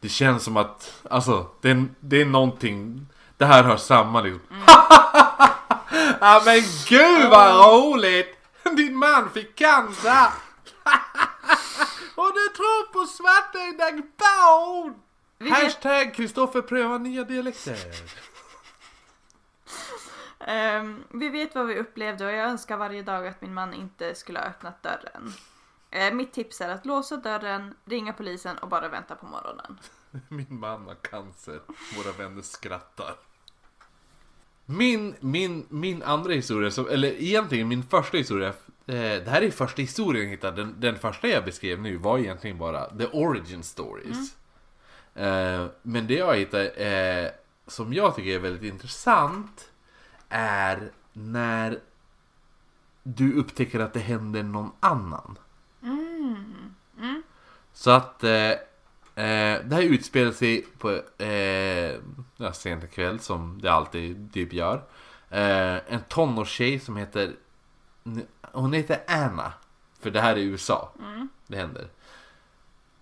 [0.00, 3.06] Det känns som att, alltså, det är, det är någonting,
[3.36, 4.40] det här hör samman liksom.
[6.20, 8.36] ja men gud vad roligt!
[8.76, 10.26] Din man fick cancer!
[12.14, 14.94] och du tror på svartögda barn!
[15.38, 17.78] Vi vet, Hashtag Kristoffer prövar nya dialekter.
[20.40, 24.14] ehm, vi vet vad vi upplevde och jag önskar varje dag att min man inte
[24.14, 25.32] skulle ha öppnat dörren.
[25.90, 29.78] Eh, mitt tips är att låsa dörren, ringa polisen och bara vänta på morgonen.
[30.28, 31.60] Min man har cancer.
[31.96, 33.14] Våra vänner skrattar.
[34.66, 38.48] Min, min, min andra historia, som, eller egentligen min första historia.
[38.48, 38.54] Eh,
[38.96, 40.56] det här är första historien jag hittade.
[40.56, 44.36] Den, den första jag beskrev nu var egentligen bara the origin stories.
[45.14, 47.30] Eh, men det jag hittade, eh,
[47.66, 49.70] som jag tycker är väldigt intressant,
[50.28, 51.80] är när
[53.02, 55.38] du upptäcker att det händer någon annan.
[57.72, 58.24] Så att
[59.16, 60.90] eh, eh, det här utspelar sig på
[61.22, 62.00] eh,
[62.36, 64.82] ja, sent en kväll som det alltid typ gör.
[65.30, 67.36] Eh, en tonårstjej som heter
[68.52, 69.52] Hon heter Anna.
[70.00, 70.92] För det här är USA.
[71.46, 71.88] Det händer.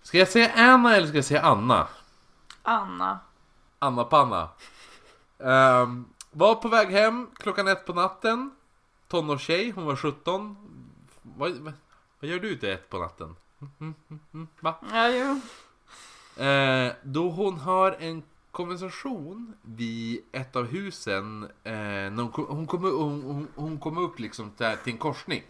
[0.01, 1.87] Ska jag säga Anna eller ska jag säga Anna?
[2.63, 3.19] Anna.
[3.79, 4.49] Anna Panna.
[5.39, 8.51] Ehm, var på väg hem klockan ett på natten.
[9.07, 10.57] Tonårstjej, hon var 17.
[11.21, 11.73] Vad, vad,
[12.19, 13.35] vad gör du till ett på natten?
[13.61, 14.75] Mm, mm, mm, mm, va?
[14.91, 15.41] Ja, jo.
[16.37, 21.43] Eh, då hon har en konversation vid ett av husen.
[21.63, 24.99] Eh, när hon, kom, hon, kommer, hon, hon, hon kommer upp liksom till, till en
[24.99, 25.43] korsning.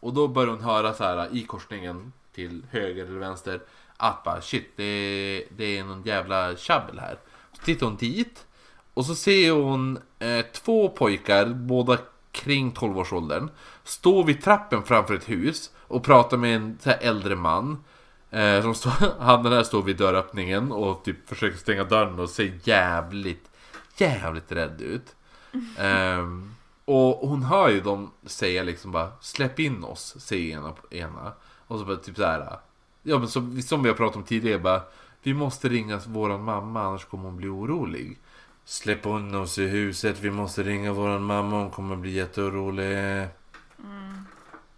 [0.00, 3.60] Och då börjar hon höra så här i korsningen till höger eller vänster.
[3.96, 7.18] Att bara shit, det, det är någon jävla tjabbel här.
[7.52, 8.46] Så tittar hon dit.
[8.94, 11.98] Och så ser hon eh, två pojkar, båda
[12.32, 13.50] kring 12-årsåldern.
[13.84, 17.84] Stå vid trappen framför ett hus och prata med en så här, äldre man.
[18.30, 22.30] Eh, som står, han den här står vid dörröppningen och typ försöker stänga dörren och
[22.30, 23.50] ser jävligt,
[23.96, 25.14] jävligt rädd ut.
[25.78, 26.54] Ehm,
[26.84, 31.32] och hon hör ju dem säga liksom bara Släpp in oss, säger ena, ena.
[31.66, 32.58] Och så bara typ så här.
[33.02, 34.82] Ja men som, som vi har pratat om tidigare bara
[35.22, 38.18] Vi måste ringa våran mamma annars kommer hon bli orolig.
[38.64, 43.28] Släpp in oss i huset, vi måste ringa våran mamma, hon kommer bli jätteorolig.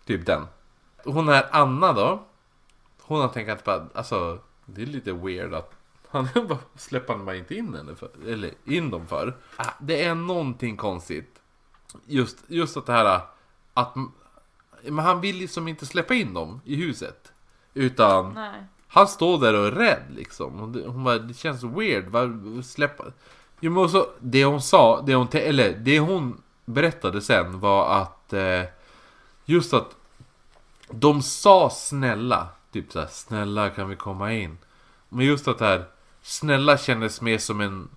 [0.05, 0.47] Typ den.
[1.05, 2.23] Hon är Anna då.
[3.11, 5.73] Hon har tänkt att bara, alltså det är lite weird att
[6.09, 9.37] han bara släpper man inte in henne för, eller in dem för.
[9.57, 11.41] Ah, Det är någonting konstigt.
[12.07, 13.21] Just, just att det här
[13.75, 13.95] att
[14.85, 17.33] men han vill liksom inte släppa in dem i huset.
[17.75, 18.65] Utan Nej.
[18.89, 20.73] han står där och är rädd liksom.
[20.73, 22.09] Det- Hon bara, det känns weird.
[22.09, 23.05] Var, släppa.
[23.61, 28.33] Jo men också, det hon sa, det hon, eller det hon berättade sen var att
[28.33, 28.63] eh,
[29.45, 29.97] just att
[30.91, 32.49] de sa snälla.
[32.73, 34.59] Typ såhär, snälla kan vi komma in?
[35.09, 35.85] Men just att det här
[36.23, 37.89] Snälla kändes mer som en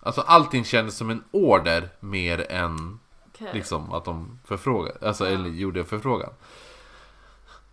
[0.00, 3.50] Alltså allting kändes som en order mer än Okej.
[3.52, 6.30] liksom att de förfrågade Alltså eller gjorde en förfrågan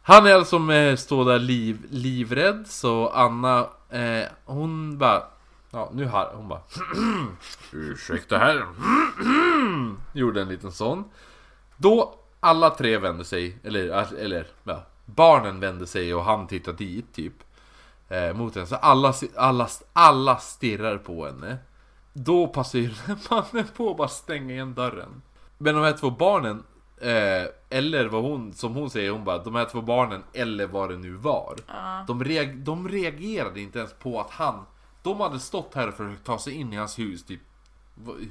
[0.01, 5.23] Han är alltså med, står där liv, livrädd så Anna eh, Hon bara
[5.71, 6.61] Ja nu har hon bara
[7.71, 8.65] Ursäkta här
[10.13, 11.03] Gjorde en liten sån
[11.77, 14.83] Då alla tre vände sig Eller, eller ja,
[15.15, 17.33] Barnen vände sig och han tittar dit typ
[18.09, 21.57] eh, Mot henne så alla, alla, alla stirrar på henne
[22.13, 25.21] Då passar ju den mannen på att bara stänga igen dörren
[25.57, 26.63] Men de här två barnen
[27.01, 30.89] eh, Eller vad hon, som hon säger, hon bara De här två barnen, eller vad
[30.89, 32.03] det nu var Ja.
[32.07, 34.65] de, reag de reagerade inte ens på att han
[35.03, 37.41] De hade stått här för att ta sig in i hans hus typ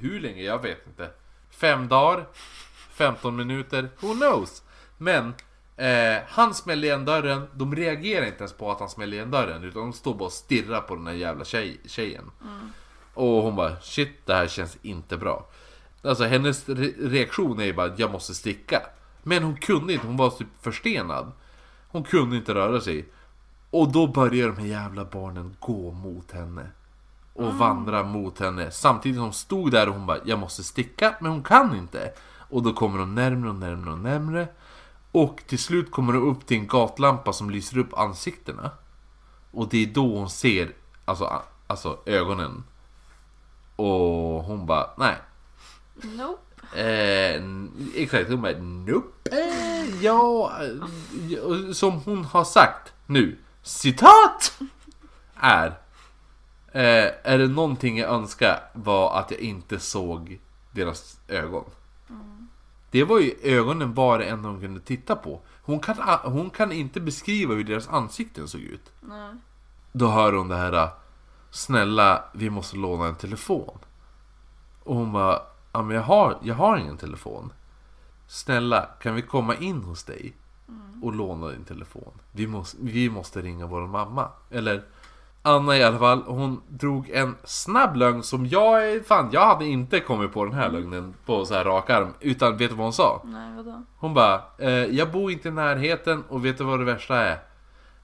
[0.01, 0.43] Hur länge?
[0.43, 1.11] Jag vet inte
[1.51, 2.27] Fem dagar
[2.93, 3.89] 15 minuter?
[4.01, 4.63] Who knows?
[4.99, 5.35] Men
[5.87, 9.65] eh, Han smäller igen dörren De reagerar inte ens på att han smäller igen dörren
[9.65, 12.31] Utan de står bara och stirrar på den här jävla tjej, tjejen
[13.15, 15.47] Och hon bara Shit det här känns inte bra
[16.03, 18.83] Alltså hennes re reaktion är ju bara Jag måste sticka
[19.23, 21.33] Men hon kunde inte, hon var typ förstenad
[21.89, 23.07] Hon kunde inte röra sig
[23.71, 26.67] och då börjar de här jävla barnen gå mot henne.
[27.33, 28.71] Och vandra mot henne.
[28.71, 32.13] Samtidigt som hon stod där och hon bara Jag måste sticka, men hon kan inte.
[32.51, 34.49] Och då kommer de närmre och närmre och närmre.
[35.13, 38.71] Och till slut kommer de upp till en gatlampa som lyser upp ansiktena.
[39.51, 40.73] Och det är då hon ser
[41.11, 42.65] Alltså, alltså ögonen.
[43.77, 45.17] Och hon bara nej.
[45.95, 46.81] Nope.
[46.81, 47.43] Eh,
[47.95, 49.31] exakt, hon bara nope.
[49.37, 54.59] Eh, ja, eh, som hon har sagt nu, citat!
[55.35, 55.67] Är.
[56.73, 60.41] Eh, är det någonting jag önskar var att jag inte såg
[60.71, 61.65] deras ögon.
[62.91, 65.41] Det var ju ögonen var det enda hon kunde titta på.
[65.63, 68.93] Hon kan, hon kan inte beskriva hur deras ansikten såg ut.
[69.01, 69.35] Nej.
[69.93, 70.89] Då hör hon det här
[71.51, 73.79] Snälla, vi måste låna en telefon.
[74.85, 77.53] Och hon bara Ja men jag har, jag har ingen telefon.
[78.27, 80.33] Snälla, kan vi komma in hos dig?
[81.03, 82.13] Och låna din telefon.
[82.33, 84.29] Vi måste, vi måste ringa vår mamma.
[84.51, 84.85] Eller
[85.43, 90.01] Anna i alla fall, hon drog en snabb lögn som jag, fan jag hade inte
[90.01, 92.15] kommit på den här lögnen på så här rak arm.
[92.21, 93.21] Utan vet du vad hon sa?
[93.25, 93.83] Nej, vadå?
[93.97, 97.39] Hon bara, eh, jag bor inte i närheten och vet du vad det värsta är?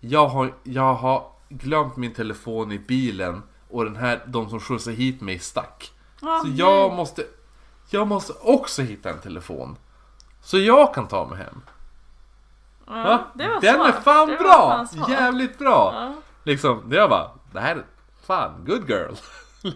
[0.00, 4.92] Jag har, jag har glömt min telefon i bilen och den här, de som skjutsar
[4.92, 5.92] hit mig stack.
[6.22, 7.22] Ah, Så jag måste,
[7.90, 9.76] jag måste också hitta en telefon.
[10.42, 11.62] Så jag kan ta mig hem.
[12.86, 13.18] Ja, Va?
[13.34, 13.94] det var Den smart.
[13.96, 14.86] är fan Det bra!
[14.92, 15.10] fan.
[15.10, 15.92] Jävligt bra!
[15.94, 16.14] Ja.
[16.46, 17.86] Liksom, det jag bara, det här är
[18.22, 19.14] fan, good girl.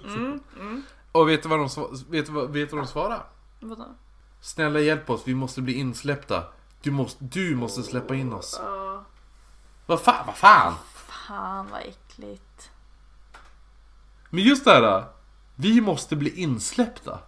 [0.06, 0.82] Mm, mm.
[1.12, 1.68] Och vet du vad de,
[2.08, 3.26] vet du vad, vet du vad de svarar?
[3.60, 3.86] Vadå?
[4.40, 6.44] Snälla hjälp oss, vi måste bli insläppta.
[6.82, 8.60] Du måste, du måste släppa in oss.
[8.62, 9.04] Ja.
[9.86, 10.74] Vad fan, vad fan?
[10.94, 12.70] Fan vad äckligt.
[14.30, 15.04] Men just det här,
[15.54, 17.18] vi måste bli insläppta.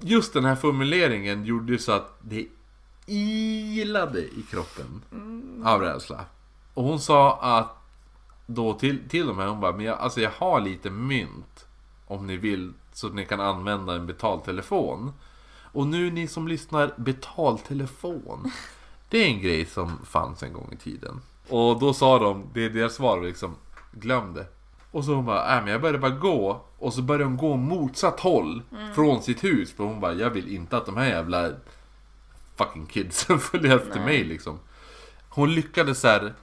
[0.00, 2.46] Just den här formuleringen gjorde ju så att det
[3.06, 5.02] ilade i kroppen
[5.64, 6.24] av rädsla.
[6.74, 7.83] Och hon sa att
[8.46, 11.66] då till, till och med hon bara, men jag, alltså jag har lite mynt
[12.06, 15.12] om ni vill så att ni kan använda en betaltelefon.
[15.72, 18.50] Och nu ni som lyssnar, betaltelefon.
[19.08, 21.20] Det är en grej som fanns en gång i tiden.
[21.48, 23.56] Och då sa de, det är deras svar liksom,
[23.92, 24.46] glöm det.
[24.90, 26.60] Och så hon bara, äh, men jag började bara gå.
[26.78, 28.62] Och så började hon gå motsatt håll
[28.94, 29.72] från sitt hus.
[29.72, 31.50] För hon bara, jag vill inte att de här jävla
[32.56, 34.04] fucking kidsen följer efter Nej.
[34.04, 34.58] mig liksom.
[35.28, 36.34] Hon lyckades så här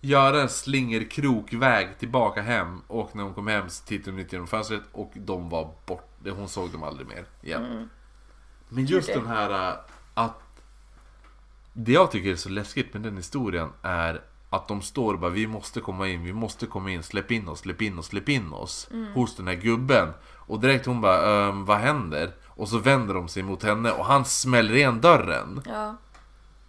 [0.00, 2.82] göra en slingerkrokväg tillbaka hem.
[2.86, 6.30] Och när hon kom hem så tittade hon ut genom fönstret och de var borta.
[6.30, 7.90] Hon såg dem aldrig mer igen.
[8.68, 9.78] Men just den här äh,
[10.14, 10.62] att
[11.72, 14.20] Det jag tycker är så läskigt med den historien är
[14.50, 17.48] att de står och bara vi måste komma in, vi måste komma in, släpp in
[17.48, 21.48] oss, släpp in oss, släpp in oss Hos den här gubben Och direkt hon bara
[21.48, 22.32] ehm, vad händer?
[22.46, 25.96] Och så vänder de sig mot henne och han smäller igen dörren Ja.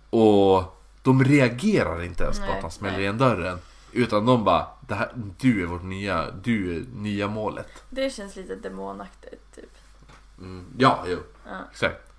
[0.09, 3.59] Och de reagerar inte ens på att han smäller igen dörren
[3.91, 8.35] Utan de bara det här, du är vårt nya, du är nya målet Det känns
[8.35, 9.77] lite demonaktigt typ.
[10.37, 11.57] mm, Ja, jo, Ja.
[11.71, 12.11] exakt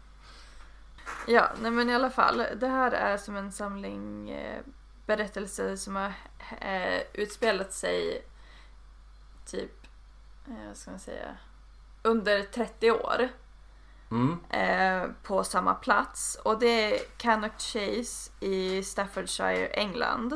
[1.26, 2.42] Ja, nej men i alla fall.
[2.60, 4.60] Det här är som en samling eh,
[5.06, 6.12] berättelser som har
[6.60, 8.22] eh, utspelat sig
[9.46, 9.86] typ,
[10.48, 11.36] eh, vad ska man säga,
[12.02, 13.28] under 30 år.
[14.10, 14.38] Mm.
[14.50, 16.38] Eh, på samma plats.
[16.44, 20.32] Och det är Cannock Chase i Staffordshire, England.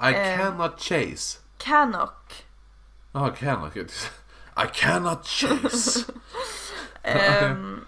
[0.00, 0.38] I Eh.
[0.38, 2.46] cannot chase Cannock.
[3.12, 3.76] Jaha, cannot.
[3.76, 6.04] I cannot chase.
[7.02, 7.84] Ehm,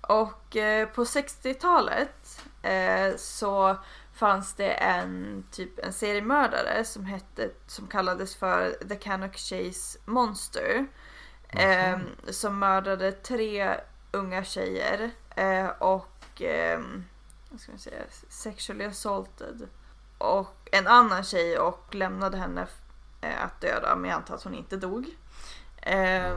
[0.00, 3.76] Och eh, på 60-talet eh, så
[4.14, 10.86] fanns det en typ en seriemördare som hette som kallades för The Cannock Chase Monster.
[11.48, 11.98] Eh,
[12.30, 13.80] som mördade tre
[14.14, 16.80] unga tjejer eh, och eh,
[17.50, 19.68] vad ska man säga, sexually assaulted
[20.18, 22.66] och en annan tjej och lämnade henne
[23.20, 25.06] eh, att döda men jag antar att hon inte dog.
[25.76, 26.36] Eh,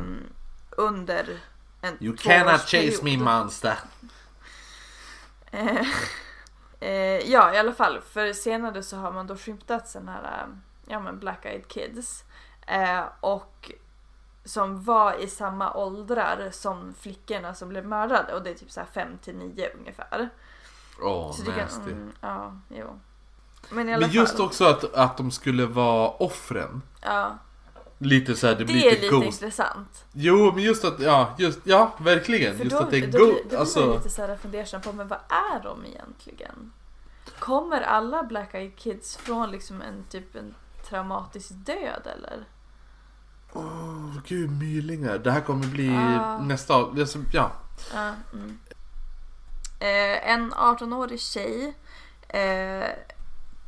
[0.70, 1.40] under
[1.82, 3.78] en You cannot chase me monster.
[5.52, 5.88] Eh,
[6.80, 8.02] eh, ja, i alla fall.
[8.02, 10.48] För senare så har man då skymtat sån här,
[10.86, 12.24] ja men Black Eyed Kids.
[13.20, 13.72] Och
[14.48, 18.34] som var i samma åldrar som flickorna som blev mördade.
[18.34, 20.30] Och det är typ så här 5 till 9 ungefär.
[21.02, 21.92] Åh, så det kan, nasty.
[21.92, 23.00] mm, ja, jo.
[23.70, 24.46] Men Men just fall.
[24.46, 26.82] också att, att de skulle vara offren.
[27.02, 27.38] Ja,
[28.00, 30.06] Lite så här, det, det blir är lite lite intressant.
[30.14, 32.58] Jo, men just att, ja, just, ja, verkligen.
[32.58, 33.50] För just då, att det är då, blir- då ghost.
[33.50, 36.72] blir Alltså, man lite så här fundersam på, men vad är de egentligen?
[37.40, 40.56] Kommer alla Black Eyed Kids från liksom en typ en
[40.90, 42.46] traumatisk död eller?
[43.58, 45.18] Åh gud, mylingar.
[45.18, 46.38] Det här kommer bli Ah.
[46.38, 47.52] nästa, av- ja.
[47.94, 48.58] Ja, mm.
[49.80, 51.74] eh, en 18-årig tjej
[52.30, 52.90] eh,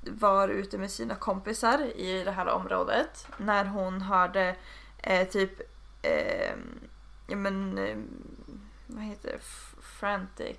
[0.03, 4.55] var ute med sina kompisar i det här området när hon hörde
[4.97, 5.51] eh, typ
[6.01, 6.53] eh,
[7.27, 7.97] ja men eh,
[8.87, 9.39] vad heter det?
[9.81, 10.57] Frantic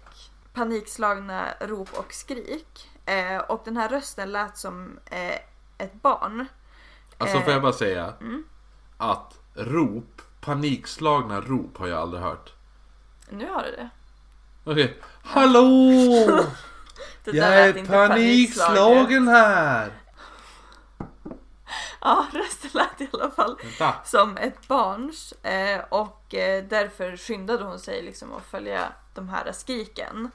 [0.52, 2.90] panikslagna rop och skrik.
[3.06, 4.98] Eh, och den här rösten lät som
[5.78, 6.46] ett barn.
[7.18, 8.44] Alltså får jag bara säga mm.
[9.00, 12.52] Att rop, panikslagna rop har jag aldrig hört.
[13.30, 13.90] Nu har du det.
[14.64, 15.60] Okej, hallå!
[17.24, 19.92] det jag är panikslagen här!
[22.02, 23.94] Ja, rösten lät i alla fall Vänta.
[24.04, 29.52] som ett barns eh, och eh, därför skyndade hon sig liksom att följa de här
[29.52, 30.30] skriken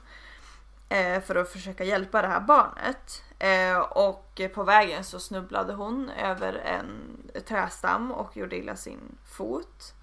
[0.88, 3.22] eh, för att försöka hjälpa det här barnet.
[3.38, 7.18] Eh, och på vägen så snubblade hon över en
[7.48, 9.94] trästam och gjorde illa sin fot.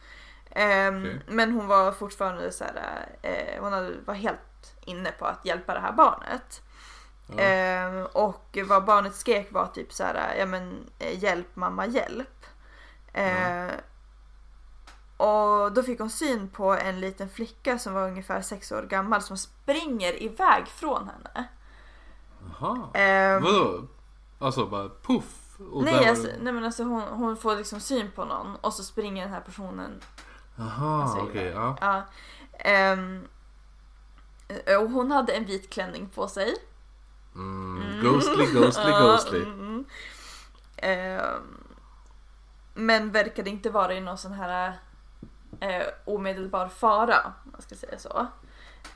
[0.52, 1.22] Ehm, Okej.
[1.28, 5.74] Men hon var fortfarande så här, eh, hon hade, var helt inne på att hjälpa
[5.74, 6.62] det här barnet.
[7.38, 12.46] Ehm, och vad barnet skrek var typ så här, ja men eh, hjälp mamma hjälp.
[13.14, 13.72] Ehm,
[15.18, 19.22] och då fick hon syn på en liten flicka som var ungefär sex år gammal
[19.22, 21.48] som springer iväg från henne.
[22.60, 22.88] Jaha.
[22.94, 23.88] Ehm, Vadå?
[24.40, 25.40] Alltså bara puff?
[25.72, 28.56] Och där nej, var alltså, nej men alltså hon, hon får liksom syn på någon
[28.56, 30.02] och så springer den här personen
[30.56, 31.46] Jaha, alltså, okej.
[31.46, 31.78] ja.
[31.82, 32.04] Ja.
[32.60, 33.28] Ehm,
[34.80, 36.56] och hon hade en vit klänning på sig.
[37.36, 39.42] Mm, ghostly, ghostly, Ja, ghostly.
[39.44, 39.86] mm, mm.
[40.78, 41.64] Ehm,
[42.74, 44.80] men verkade inte vara i någon sån här
[45.60, 48.28] eh, omedelbar fara, om man ska säga så.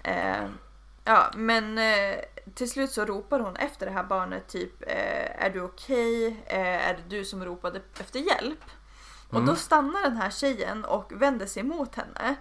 [0.04, 0.58] Ehm,
[1.04, 2.16] ja, men eh,
[2.56, 6.44] till slut så ropar hon efter det här barnet typ eh, Är du okej?
[6.46, 8.64] Eh, är det du som ropade efter hjälp?
[9.30, 9.56] Och då Mm.
[9.56, 12.36] stannar den här tjejen och vänder sig mot henne.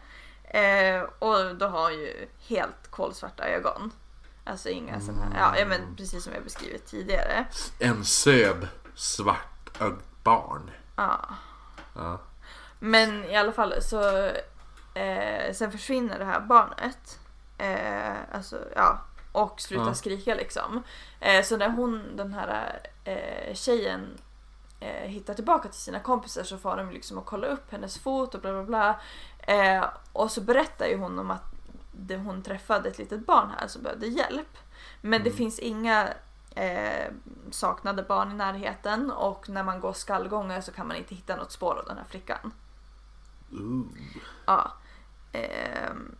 [0.44, 3.92] Eh, och då har hon ju helt kolsvarta ögon.
[4.44, 7.46] Alltså inga sådana här, ja, ja men precis som jag beskrivit tidigare.
[7.78, 10.70] En söb svartögd barn.
[10.96, 11.20] Ja.
[11.94, 12.20] Ja.
[12.78, 14.30] Men i alla fall så
[14.94, 17.18] eh, sen försvinner det här barnet.
[17.59, 18.98] Eh, alltså ja.
[19.43, 19.95] Och slutar Ja.
[19.95, 20.82] skrika liksom.
[21.20, 24.18] Eh, så när hon, den här eh, tjejen
[24.80, 28.34] eh, hittar tillbaka till sina kompisar så får de liksom att kolla upp hennes fot
[28.34, 29.01] och bla bla bla.
[29.55, 31.43] Eh, och så berättar ju hon om att
[31.93, 34.59] det, hon träffade ett litet barn här som behövde hjälp.
[35.01, 35.37] Men det Mm.
[35.37, 36.09] finns inga
[36.55, 37.12] eh,
[37.51, 41.53] saknade barn i närheten och när man går skallgångar så kan man inte hitta något
[41.53, 42.53] spår av den här flickan.
[43.53, 43.87] Ooh.
[44.47, 44.72] Ja.
[45.32, 46.14] Ehm,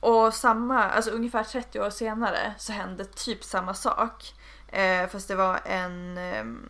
[0.00, 4.34] och samma, alltså ungefär 30 år senare så hände typ samma sak.
[4.68, 6.68] Eh, fast det var en, ehm,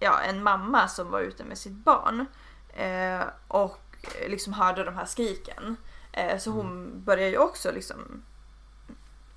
[0.00, 2.26] ja, en mamma som var ute med sitt barn.
[2.68, 3.80] Eh, och
[4.28, 5.76] liksom hörde de här skriken.
[6.12, 8.22] Eh, så hon började ju också liksom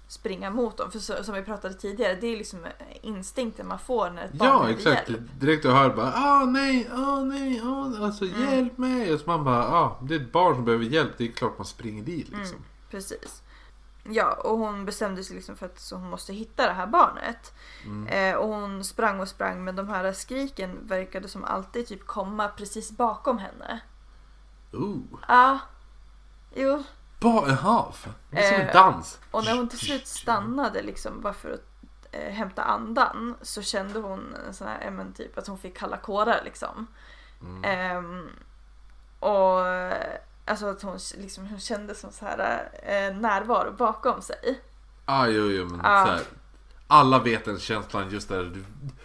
[0.07, 0.91] springa mot dem.
[0.91, 2.59] För så, som vi pratade tidigare, det är liksom
[3.01, 5.09] instinkten man får när ett barn Ja, exakt.
[5.09, 5.21] hjälp.
[5.39, 8.41] Direkt du hör bara ah nej, ah nej, ah, alltså Mm.
[8.41, 9.13] hjälp mig.
[9.13, 11.11] Och så man bara ah, det är ett barn som behöver hjälp.
[11.17, 12.57] Det är klart man springer dit liksom.
[12.57, 13.43] Mm, precis.
[14.09, 17.53] Ja, och hon bestämde sig liksom för att så hon måste hitta det här barnet.
[17.85, 18.07] Mm.
[18.07, 22.47] Eh, och hon sprang och sprang men de här skriken verkade som alltid typ komma
[22.47, 23.79] precis bakom henne.
[24.71, 25.03] Ooh.
[25.27, 25.59] Ja,
[26.55, 26.83] jo.
[27.19, 27.85] Ba, jaha,
[28.29, 29.19] det är som en Eh, dans.
[29.31, 33.99] Och när hon till slut stannade liksom bara för att eh, hämta andan så kände
[33.99, 36.87] hon sån här, men typ att hon fick kalla kårar liksom.
[37.41, 37.63] Mm.
[37.63, 38.29] Ehm,
[39.19, 39.59] och
[40.47, 44.61] alltså att hon, liksom, hon kände som så här eh, närvaro bakom sig.
[45.05, 46.05] Ah, jo, jo, men Ja.
[46.05, 46.21] så här,
[46.89, 48.63] Alla vet den känslan just där du,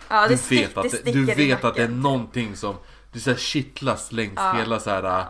[0.09, 2.77] Ja, du stick, vet, att, det du vet att det är någonting som
[3.13, 4.53] du så här kittlas längs Ja.
[4.53, 5.27] hela så här äh,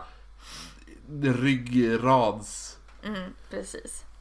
[1.33, 4.03] ryggrads Mm, precis.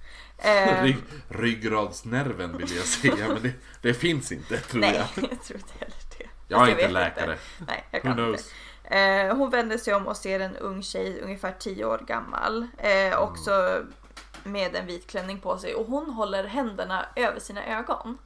[0.44, 0.96] Eh, rygg,
[1.28, 5.24] ryggradsnerven vill jag säga men det, det finns inte tror nej, jag.
[5.30, 6.26] jag tror inte heller det.
[6.48, 7.38] Jag är Fast inte läkare.
[7.66, 8.40] Nej, jag Who kan knows?
[8.40, 8.50] inte.
[8.92, 12.66] Eh, hon vänder sig om och ser en ung tjej, ungefär 10 år gammal.
[12.78, 13.82] Eh, också
[14.44, 15.74] med en vit klänning på sig.
[15.74, 18.18] Och hon håller händerna över sina ögon.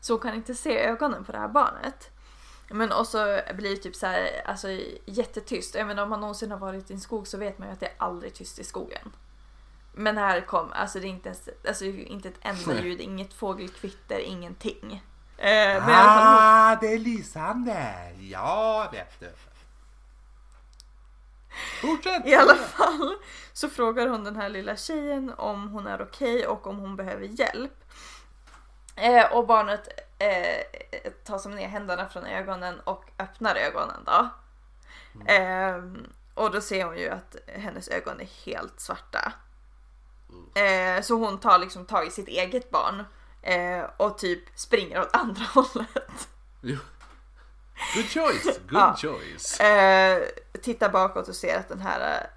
[0.00, 2.10] Så hon kan inte se ögonen på det här barnet.
[2.70, 4.68] Men också blir det typ så här, alltså
[5.04, 5.74] jättetyst.
[5.74, 7.86] Menar om man någonsin har varit i en skog så vet man ju att det
[7.86, 9.12] är aldrig tyst i skogen.
[9.92, 14.18] Men här kom, alltså det är inte ens, alltså inte ett enda ljud, inget fågelkvitter,
[14.18, 15.02] ingenting.
[15.38, 17.94] Eh, men alla fall, hon- Ah, det är lysande!
[18.20, 19.28] Ja, vet du.
[21.82, 22.26] Fortsätt!
[22.26, 23.14] I alla fall
[23.52, 27.24] så frågar hon den här lilla tjejen om hon är okej och om hon behöver
[27.24, 27.84] hjälp.
[28.96, 34.28] Eh, och barnet eh, tar som ner händerna från ögonen och öppnar ögonen då.
[35.32, 35.76] Eh,
[36.34, 39.32] och då ser hon ju att hennes ögon är helt svarta.
[40.54, 43.04] Eh, så hon tar liksom tag i sitt eget barn
[43.42, 46.28] eh, och typ springer åt andra hållet.
[47.94, 48.96] Good choice, good Ja.
[48.96, 49.60] choice.
[49.60, 50.22] Eh,
[50.62, 52.28] tittar bakåt och ser att den här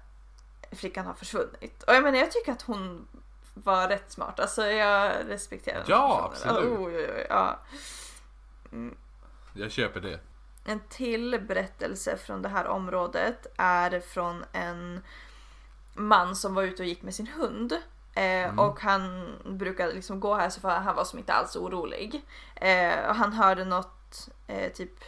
[0.70, 1.82] eh, flickan har försvunnit.
[1.82, 3.08] Och jag menar jag tycker att hon
[3.54, 4.40] var rätt smart.
[4.40, 6.54] Alltså jag respekterar den Ja, personen.
[6.56, 6.78] absolut.
[6.78, 7.58] Oh, oj, oj, ja.
[9.54, 10.20] Jag köper det.
[10.64, 15.02] En till berättelse från det här området är från en
[15.94, 17.72] man som var ute och gick med sin hund.
[18.14, 22.24] Eh, Och han brukade liksom gå här så för han var som inte alls orolig.
[22.56, 25.04] Eh, och han hörde något eh, typ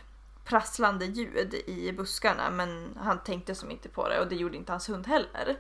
[0.49, 4.73] prasslande ljud i buskarna men han tänkte som inte på det och det gjorde inte
[4.73, 5.59] hans hund heller.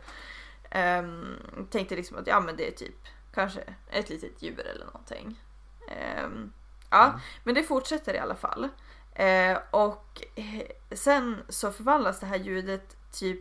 [0.71, 1.37] Ehm,
[1.71, 5.41] tänkte liksom att ja men det är typ kanske ett litet djur eller någonting.
[5.89, 6.53] Ehm,
[6.91, 8.69] ja, men det fortsätter i alla fall.
[9.15, 13.41] Eh, och eh, sen så förvandlas det här ljudet typ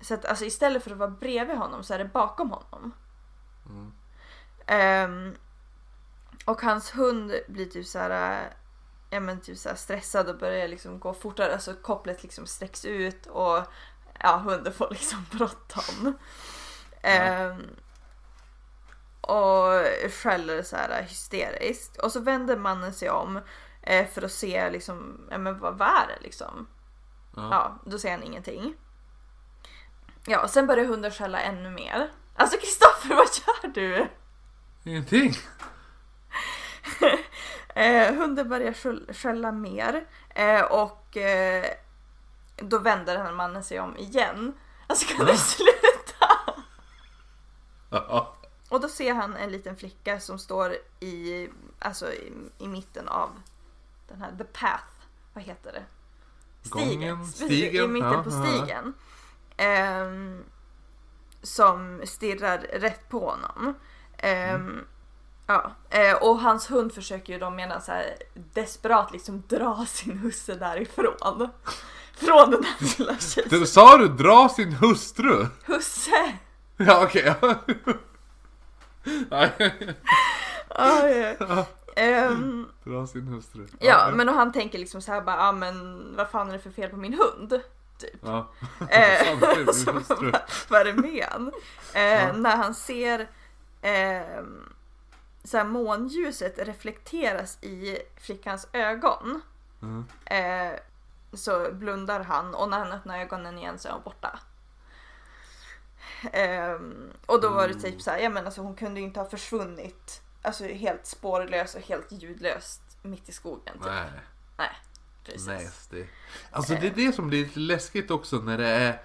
[0.00, 2.92] så att alltså istället för att vara bredvid honom så är det bakom honom.
[3.66, 3.92] Mm.
[4.66, 5.34] Ehm,
[6.44, 8.52] och hans hund blir typ så här, äh,
[9.10, 11.52] ja men typ så stressad och börjar liksom gå fortare.
[11.52, 13.62] Alltså kopplet liksom sträcks ut och
[14.20, 16.18] ja, hunden får liksom bråttom.
[17.02, 17.62] Ehm,
[19.20, 19.70] och
[20.10, 21.96] skäller så här hysteriskt.
[21.96, 23.40] Och så vänder mannen sig om
[23.82, 26.66] eh, för att se liksom, ja men vad, vad är det liksom?
[27.36, 27.48] Ja.
[27.50, 28.74] Ja, då ser han ingenting.
[30.26, 32.10] Ja, och sen börjar hunden skälla ännu mer.
[32.34, 34.08] Alltså Kristoffer, vad gör du?
[34.84, 35.34] Ingenting.
[37.76, 41.64] Eh, hunden börjar skäll- skälla mer eh, och eh,
[42.56, 44.52] då vänder den här mannen sig om igen.
[44.86, 45.32] Alltså kan Ja.
[45.32, 46.28] du sluta?
[47.90, 48.36] Ja.
[48.68, 51.48] Och då ser han en liten flicka som står i,
[51.78, 53.30] alltså i, i mitten av
[54.08, 54.84] den här, the path,
[55.34, 55.84] vad heter det?
[56.70, 58.46] Gången, Precis, stigen, I mitten ja, på ja.
[58.46, 58.94] stigen.
[59.56, 60.44] Ehm,
[61.42, 63.74] som stirrar rätt på honom.
[64.18, 64.86] Mm.
[65.46, 70.18] Ja, eh, och hans hund försöker ju då medan så här desperat liksom dra sin
[70.18, 71.48] husse därifrån.
[72.16, 73.66] Från den här lilla tjejen.
[73.66, 75.46] Sa du dra sin hustru?
[75.64, 76.32] Husse!
[76.76, 77.34] Ja okej.
[79.30, 79.48] Ja,
[81.38, 81.66] ja.
[81.96, 83.66] Ehm, Dra sin hustru.
[83.80, 86.58] ja, men och han tänker liksom så här bara, ja men vad fan är det
[86.58, 87.60] för fel på min hund?
[87.98, 88.20] Typ.
[88.22, 88.48] Ja.
[88.90, 89.38] Eh,
[90.68, 91.50] Vad är det med?
[91.94, 92.32] Eh, Ja.
[92.32, 93.20] När han ser
[93.82, 94.42] eh,
[95.46, 99.40] så här, månljuset reflekteras i flickans ögon
[99.82, 100.04] Mm.
[100.24, 100.78] eh,
[101.32, 104.38] så blundar han och när han öppnar ögonen igen så är hon borta.
[106.32, 109.20] Ehm, och då var det typ så här, ja men alltså hon kunde ju inte
[109.20, 113.74] ha försvunnit alltså helt spårlöst och helt ljudlöst mitt i skogen.
[113.78, 113.86] Typ.
[114.58, 114.70] Nej.
[115.24, 115.46] Precis.
[115.46, 116.04] Nasty.
[116.50, 119.02] Alltså det är det som blir lite läskigt också när det är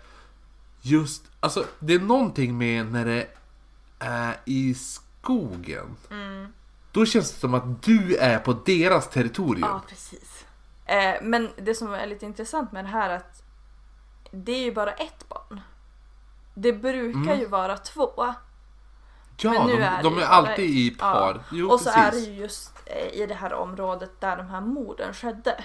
[0.81, 3.27] just, alltså det är någonting med när det
[3.99, 5.07] är i skogen.
[6.11, 6.53] Mm.
[6.91, 9.67] Då känns det som att du är på deras territorium.
[9.69, 10.45] Ja, precis.
[10.85, 13.43] Eh, men det som är lite intressant med det här är att
[14.31, 15.61] det är ju bara ett barn.
[16.53, 17.39] Det brukar Mm.
[17.39, 18.11] ju vara två.
[18.17, 18.33] Ja,
[19.67, 21.33] de, är de är ju alltid i par.
[21.35, 21.43] Ja.
[21.51, 22.01] Jo, och så precis.
[22.03, 25.63] är det ju just eh, i det här området där de här morden skedde.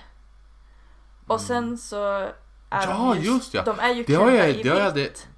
[1.27, 2.33] Och sen så är
[2.71, 3.63] Ja, de ju, just ja.
[3.63, 5.29] De är ju Det har jag- i det vitt.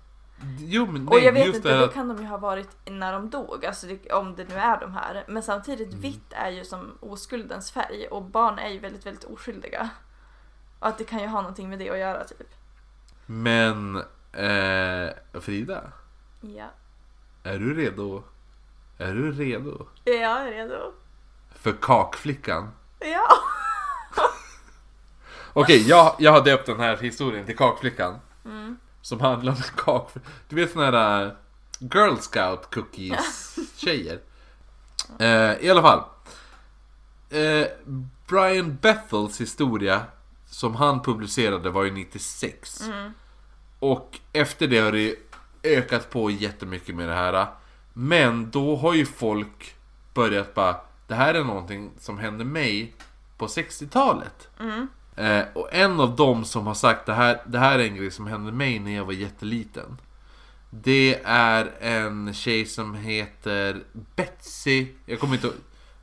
[0.58, 2.68] Jo men Och nej, jag vet just inte, det då kan de ju ha varit
[2.86, 5.24] när de dog, alltså det, om det nu är de här.
[5.28, 6.00] Men samtidigt, Mm.
[6.00, 9.88] vitt är ju som oskuldens färg och barn är ju väldigt, väldigt oskyldiga.
[10.78, 12.54] Och att det kan ju ha någonting med det att göra typ.
[13.26, 15.10] Men Eh,
[15.40, 15.82] Frida,
[16.40, 16.66] Ja.
[17.42, 18.22] är du redo?
[18.98, 20.16] Är du redo Jag
[20.48, 20.92] är redo.
[21.54, 22.70] för kakflickan?
[23.00, 23.28] Ja.
[25.52, 28.18] Okej, jag, jag har döpt den här historien till kakflickan.
[28.44, 28.76] Mm.
[29.08, 30.10] Som handlar om kak...
[30.48, 31.32] Du vet såna här äh,
[31.78, 34.20] Girl Scout cookies tjejer.
[35.18, 36.02] Eh, I alla fall.
[37.30, 37.66] Eh,
[38.26, 40.02] Brian Bethels historia
[40.46, 42.82] som han publicerade var ju 96.
[43.78, 45.14] Och efter det har det
[45.62, 47.46] ökat på jättemycket med det här.
[47.92, 49.74] Men då har ju folk
[50.14, 52.94] börjat bara, det här är någonting som hände mig
[53.38, 54.48] på 60-talet.
[55.18, 58.10] Eh, och en av dem som har sagt det här, det här är en grej
[58.10, 60.00] som hände mig när jag var jätteliten.
[60.70, 63.82] Det är en tjej som heter
[64.16, 64.86] Betsy.
[65.06, 65.50] Jag kommer inte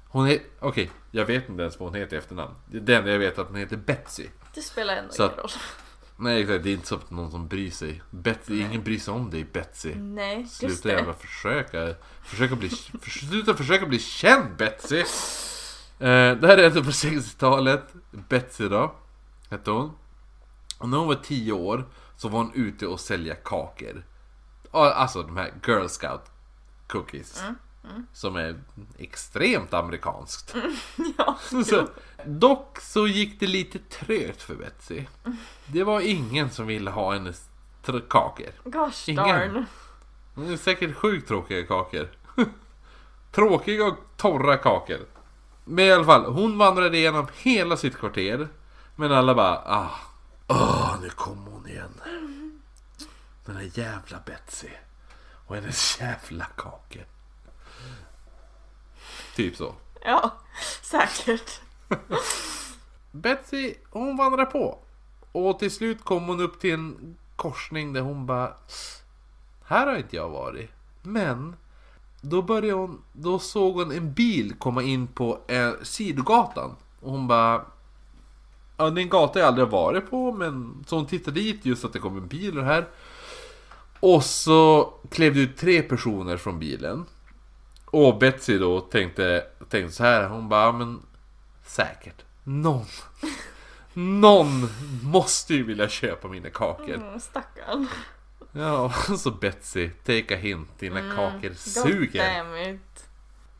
[0.07, 2.53] Hon är, okej, jag vet inte ens vad hon heter i efternamn.
[2.71, 4.27] Det är den jag vet att hon heter Betsy.
[4.53, 5.49] Det spelar ändå ingen roll.
[6.17, 8.01] Nej exakt, det är inte så att någon som bryr sig.
[8.11, 9.95] Betsy, ingen bryr sig om dig Betsy.
[9.95, 10.93] Nej, just Sluta det.
[10.93, 11.95] jävla försöka.
[12.23, 14.99] Försöka bli, för, sluta försöka bli känd Betsy.
[14.99, 15.05] Eh,
[16.37, 17.83] det här är ändå på 60-talet.
[18.11, 18.95] Betsy då,
[19.49, 19.91] hette hon.
[20.79, 21.85] Och när hon var 10 år
[22.15, 24.05] så var hon ute och sälja kakor.
[24.71, 26.21] Alltså de här Girl Scout
[26.87, 27.43] cookies.
[28.13, 28.59] Som är
[28.97, 30.55] extremt amerikanskt.
[31.17, 31.37] Ja.
[31.65, 31.87] Så,
[32.25, 35.03] dock så gick det lite trögt för Betsy.
[35.67, 37.49] Det var ingen som ville ha hennes
[38.09, 38.51] kakor.
[38.63, 39.23] Gosh Ingen.
[39.23, 39.65] darn.
[40.35, 42.07] Det är säkert sjukt tråkiga kakor.
[43.31, 44.99] tråkiga och torra kakor.
[45.65, 48.47] Men i alla fall, hon vandrade igenom hela sitt kvarter.
[48.95, 49.91] Men alla bara, ah,
[50.47, 52.01] ah nu kom hon igen.
[53.45, 54.69] Den där jävla Betsy.
[55.47, 57.05] Och hennes jävla kakor.
[59.35, 59.75] Typ så.
[60.01, 60.33] Ja,
[60.81, 61.61] säkert.
[63.11, 64.79] Betsy, hon vandrar på.
[65.31, 68.53] Och till slut kom hon upp till en korsning där hon bara...
[69.65, 70.71] Här har inte jag varit.
[71.01, 71.55] Men...
[72.21, 73.01] Då började hon...
[73.13, 76.75] Då såg hon en bil komma in på eh, sidogatan.
[76.99, 77.65] Och hon bara...
[78.77, 80.83] Ja, det är en gata jag aldrig har varit på, men...
[80.87, 82.87] Så hon tittade dit just att det kom en bil och det här.
[83.99, 87.05] Och så klev det ut tre personer från bilen.
[87.85, 91.01] Och Betsy då tänkte, tänkte så här, hon bara, "Ja, men
[91.65, 92.23] säkert.
[92.43, 92.85] Någon.
[93.93, 94.69] Någon
[95.03, 96.93] måste ju vilja köpa mina kakor.
[96.93, 97.87] Mm, stackarn.
[98.51, 102.21] Ja, så Betsy, take a hint, dina kakor suger.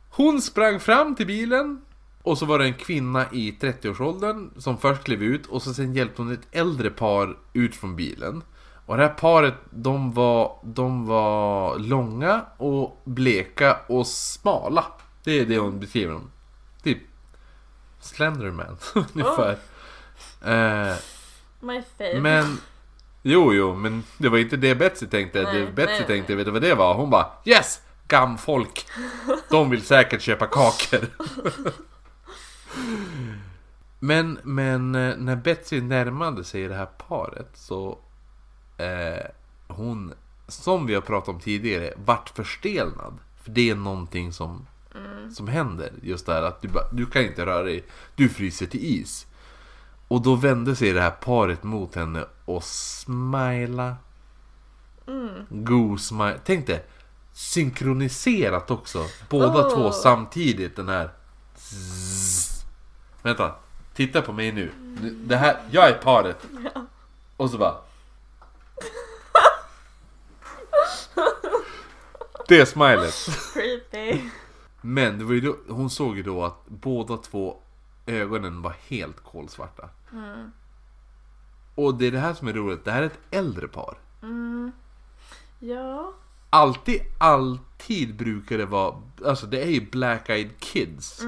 [0.10, 1.82] Hon sprang fram till bilen.
[2.26, 5.94] Och så var det en kvinna i 30-årsåldern som först klev ut och så sen
[5.94, 8.44] hjälpte hon ett äldre par ut från bilen.
[8.86, 14.86] Och det här paret, de var, de var långa och bleka och smala.
[15.24, 16.32] Det är det hon beskriver dem.
[16.84, 16.98] Typ
[18.00, 18.78] Slenderman
[19.14, 19.58] ungefär.
[20.46, 20.96] Eh,
[21.60, 22.20] My fave.
[22.20, 22.58] men
[23.22, 25.44] Jo, jo, men det var inte det Betsy tänkte.
[25.44, 26.38] Nej, det Betsy nej, tänkte, nej.
[26.38, 26.94] vet du vad det var?
[26.94, 27.82] Hon bara Yes!
[28.08, 28.86] Gamfolk!
[29.50, 31.08] De vill säkert köpa kakor.
[34.06, 37.98] men, men eh, när Betsy närmade sig det här paret så
[38.78, 39.26] eh,
[39.68, 40.14] hon,
[40.48, 43.18] som vi har pratat om tidigare, vart förstelnad.
[43.44, 44.68] För det är någonting som,
[45.34, 45.92] som händer.
[46.02, 47.84] Just det här att du, du kan inte röra dig.
[48.16, 49.28] Du fryser till is.
[50.08, 53.96] Och då vände sig det här paret mot henne och smila.
[55.50, 56.40] God smile.
[56.46, 56.86] Tänk dig,
[57.34, 59.06] synkroniserat också.
[59.30, 59.76] Båda Oh.
[59.76, 61.10] två samtidigt den här.
[61.56, 62.66] Zzz.
[63.22, 63.56] Vänta,
[63.96, 64.72] titta på mig nu.
[65.26, 66.48] Det här, jag är paret.
[67.38, 67.76] Och så bara.
[72.48, 73.14] Det är smilet.
[73.54, 74.22] Creepy.
[74.82, 77.58] Men det var ju då, hon såg ju då att båda två
[78.06, 79.90] ögonen var helt kolsvarta.
[81.76, 82.86] Och det är det här som är roligt.
[82.86, 83.98] Det här är ett äldre par.
[85.60, 86.14] Ja.
[86.50, 91.22] Alltid, alltid brukar det vara, alltså det är ju Black Eyed Kids.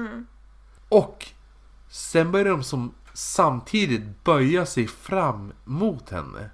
[0.88, 1.26] Och
[1.88, 6.50] sen börjar de som samtidigt böja sig fram mot henne.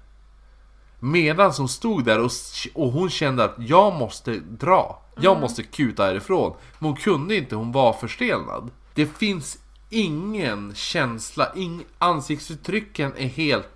[0.99, 2.31] Medan hon stod där och,
[2.73, 5.01] och hon kände att jag måste dra.
[5.15, 6.55] Jag måste kuta härifrån.
[6.79, 8.71] Men hon kunde inte, hon var förstelnad.
[8.93, 9.57] Det finns
[9.89, 13.69] ingen känsla, ing, ansiktsuttrycken är helt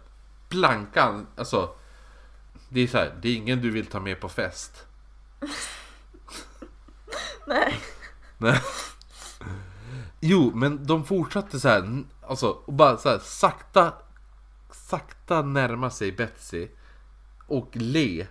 [0.49, 1.26] blanka.
[1.36, 1.69] Alltså,
[2.69, 4.86] det är så här, det är ingen du vill ta med på fest.
[7.48, 7.80] Nej.
[8.38, 8.61] Nej.
[10.20, 13.94] Jo, men de fortsatte så här, alltså, och bara så här, sakta,
[14.72, 16.68] sakta närma sig Betsy
[17.48, 18.28] och le.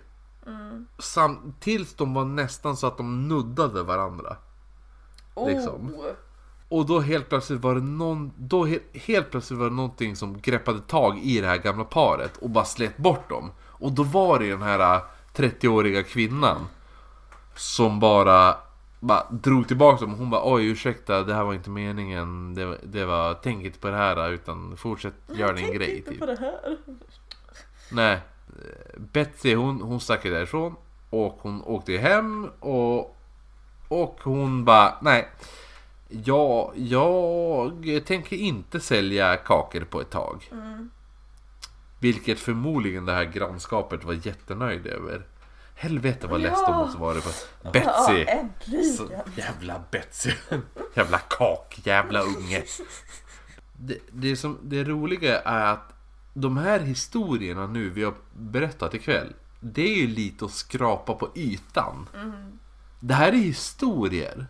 [0.99, 4.35] Sam, tills de var nästan så att de nuddade varandra.
[5.47, 5.95] Liksom.
[5.95, 6.05] Oh.
[6.69, 10.41] Och då helt plötsligt var det någon, då he, helt plötsligt var det någonting som
[10.41, 13.51] greppade tag i det här gamla paret och bara slet bort dem.
[13.61, 15.01] Och då var det den här äh,
[15.35, 16.67] 30-åriga kvinnan
[17.55, 18.57] som bara,
[18.99, 20.13] bara drog tillbaka dem.
[20.15, 22.53] Hon bara oj ursäkta det här var inte meningen.
[22.55, 25.97] Det, var- det var, tänk inte på det här utan fortsätt göra din grej.
[25.97, 26.19] inte Typ.
[26.19, 26.77] på det här.
[27.91, 28.19] Nej.
[28.97, 30.75] Betsy hon, hon stack ju därifrån.
[31.09, 33.15] Och hon åkte hem och...
[33.87, 35.29] Och hon bara nej.
[36.09, 37.71] Ja, jag
[38.05, 40.49] tänker inte sälja kakor på ett tag.
[40.51, 40.89] Mm.
[41.99, 45.25] Vilket förmodligen det här grannskapet var jättenöjd över.
[45.81, 47.29] Helvete vad less de måste vara på.
[47.71, 48.25] Betsy!
[48.97, 50.31] Så, jävla Betsy.
[50.95, 52.63] jävla kak, jävla unge.
[53.73, 55.93] Det, det, som, det roliga är att
[56.33, 59.33] de här historierna nu vi har berättat ikväll.
[59.59, 62.07] Det är ju lite att skrapa på ytan.
[62.15, 62.59] Mm.
[62.99, 64.47] Det här är historier.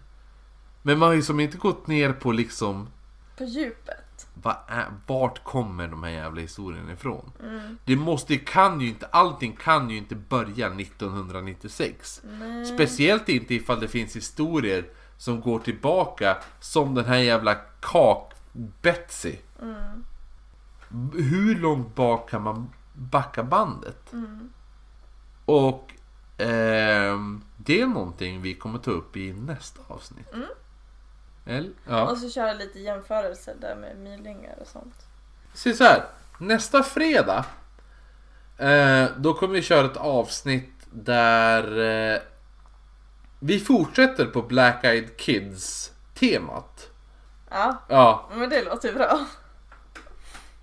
[0.82, 2.90] Men man har ju som inte gått ner på liksom
[3.38, 4.09] På djupet.
[4.44, 7.32] Vad är, vart kommer de här jävla historierna ifrån?
[7.44, 7.78] Mm.
[7.86, 12.22] Det måste kan ju inte, allting kan ju inte börja 1996.
[12.24, 12.66] Nej.
[12.66, 14.86] Speciellt inte ifall det finns historier
[15.18, 19.36] som går tillbaka som den här jävla kak-Betsy.
[19.62, 20.04] Mm.
[21.14, 24.14] Hur långt bak kan man backa bandet?
[24.14, 24.50] Mm.
[25.46, 25.94] Och
[26.38, 30.28] ehm, det är någonting vi kommer ta upp i nästa avsnitt.
[31.50, 31.72] Eller?
[31.88, 32.12] Ja.
[32.12, 34.96] Och så köra lite jämförelser där med mylingar och sånt.
[35.54, 36.04] Se så här.
[36.38, 37.46] Nästa fredag.
[38.58, 41.80] Eh, då kommer vi köra ett avsnitt där
[42.14, 42.20] eh,
[43.40, 46.90] vi fortsätter på Black Eyed Kids temat.
[47.50, 49.20] Ja, Ja, men det låter bra.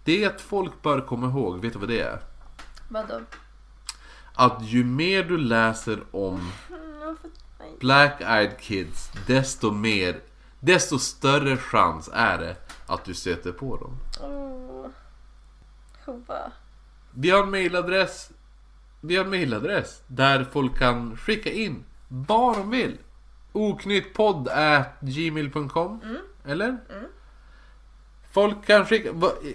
[0.05, 2.19] det folk bör komma ihåg, vet du vad det är?
[2.89, 3.21] Vadå?
[4.35, 7.17] Att ju mer du läser om Mm.
[7.81, 10.21] Black Eyed Kids, desto mer,
[10.67, 12.57] desto större chans är det
[12.87, 13.99] att du stöter på dem.
[14.21, 14.87] Oh.
[16.05, 16.53] Hova.
[17.11, 18.31] Vi har en mailadress.
[19.01, 22.99] Vi har en mailadress där folk kan skicka in vad de vill.
[23.53, 24.49] Oknyttpodd
[25.01, 26.01] gmail.com
[26.45, 26.69] Eller?
[26.69, 27.05] Mm.
[28.33, 29.11] Folk kan skicka...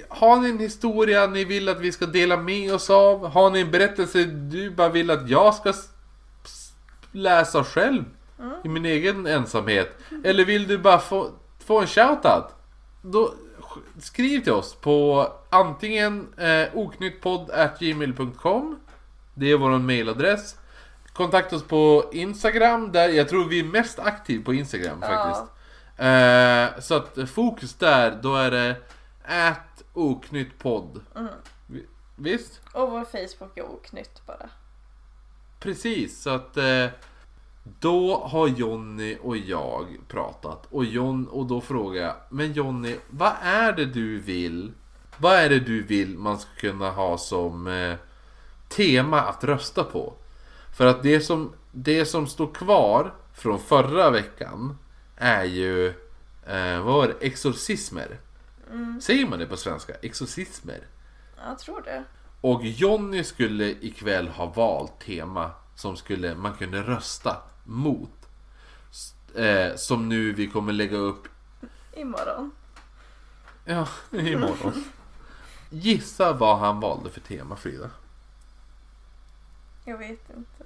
[0.10, 3.28] Har ni en historia ni vill att vi ska dela med oss av?
[3.28, 5.74] Har ni en berättelse du bara vill att jag ska
[7.12, 8.04] läsa själv?
[8.64, 9.98] I min egen ensamhet?
[10.24, 12.46] Eller vill du bara få, få en shoutout?
[13.02, 18.80] Då sk- skriv till oss på antingen eh, oknyttpodd.gmail.com
[19.34, 20.56] Det är vår mailadress.
[21.14, 25.08] Kontakta oss på Instagram, där jag tror vi är mest aktiva på Instagram Ja.
[25.08, 25.44] faktiskt.
[25.98, 28.76] Eh, så att fokus där, då är det
[29.28, 31.02] ät oknyttpodd.
[31.16, 31.28] Mm.
[31.68, 31.86] Vi-
[32.16, 32.62] Visst?
[32.74, 34.50] Och vår Facebook är oknytt bara.
[35.60, 36.86] Precis, så att eh,
[37.64, 43.34] då har Jonny och jag pratat och, John, och då frågar jag Men Jonny, vad
[43.42, 44.72] är det du vill?
[45.18, 47.96] Vad är det du vill man ska kunna ha som eh,
[48.70, 50.14] tema att rösta på?
[50.78, 54.78] För att det som, det som står kvar från förra veckan
[55.16, 55.88] är ju
[56.48, 57.26] eh, vad var det?
[57.28, 58.20] Exorcismer.
[59.02, 59.94] Säger man det på svenska?
[60.02, 60.80] Exorcismer.
[61.48, 62.04] Jag tror det.
[62.42, 68.10] Och Jonny skulle ikväll ha valt tema som skulle, man kunde rösta mot.
[69.36, 71.28] Eh, som nu vi kommer lägga upp
[71.94, 72.52] Imorgon.
[73.66, 74.84] ja, imorgon.
[75.70, 77.90] Gissa vad han valde för tema Frida.
[79.86, 80.64] Jag vet inte.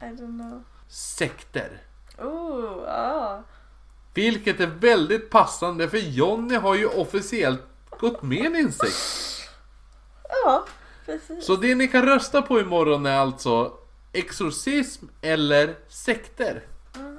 [0.00, 0.64] I don't know.
[0.88, 1.82] Sekter.
[2.18, 3.42] Oh, ja.
[4.14, 9.50] Vilket är väldigt passande för Jonny har ju officiellt gått med i en sekt.
[10.28, 10.64] Ja,
[11.06, 11.46] precis.
[11.46, 13.72] Så det ni kan rösta på imorgon är alltså
[14.14, 16.62] exorcism eller sekter.
[16.96, 17.18] Mm.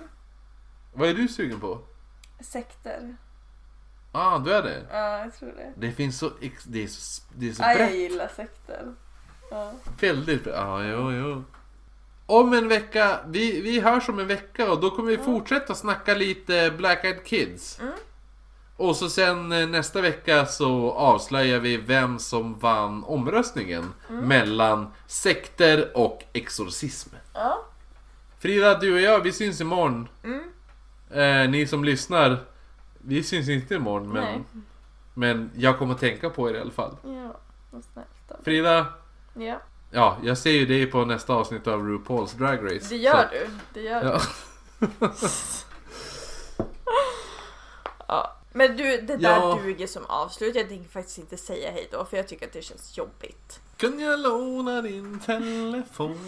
[0.94, 1.80] Vad är du sugen på?
[2.40, 3.16] Sekter.
[4.12, 4.86] Ah, du är det?
[4.92, 5.74] Ja, jag tror det.
[5.88, 6.32] Det finns så,
[6.64, 7.96] det är så, det är så jag brett.
[7.96, 8.94] gillar sekter.
[9.52, 9.72] Ja.
[10.00, 10.56] Väldigt brett.
[10.56, 11.44] Ja, jo, jo.
[12.26, 16.14] Om en vecka, vi, vi hörs om en vecka och då kommer vi fortsätta snacka
[16.16, 17.80] lite Black Eyed Kids.
[17.80, 17.94] Mm.
[18.78, 25.98] Och så sen eh, nästa vecka så avslöjar vi vem som vann omröstningen mellan sekter
[25.98, 27.10] och exorcism.
[27.34, 27.66] Ja.
[28.40, 30.08] Frida, du och jag, vi syns imorgon.
[30.24, 30.44] Mm.
[31.10, 32.38] Eh, ni som lyssnar,
[33.02, 34.44] vi syns inte imorgon men, Nej.
[35.14, 36.98] men jag kommer tänka på er i alla fall.
[37.04, 37.38] Ja,
[37.72, 38.44] vad snällt.
[38.46, 38.86] Frida,
[39.34, 39.60] Ja,
[39.92, 42.86] Ja, jag ser ju dig på nästa avsnitt av RuPaul's Drag Race.
[42.90, 43.48] det gör Så- du.
[43.74, 44.20] Det gör Ja.
[44.80, 44.88] du.
[48.08, 48.36] Ja.
[48.58, 49.60] Men du, det där Ja.
[49.64, 50.56] duger som avslut.
[50.56, 53.60] Jag tänker faktiskt inte säga hej då för jag tycker att det känns jobbigt.
[53.78, 56.20] Kan jag låna din telefon?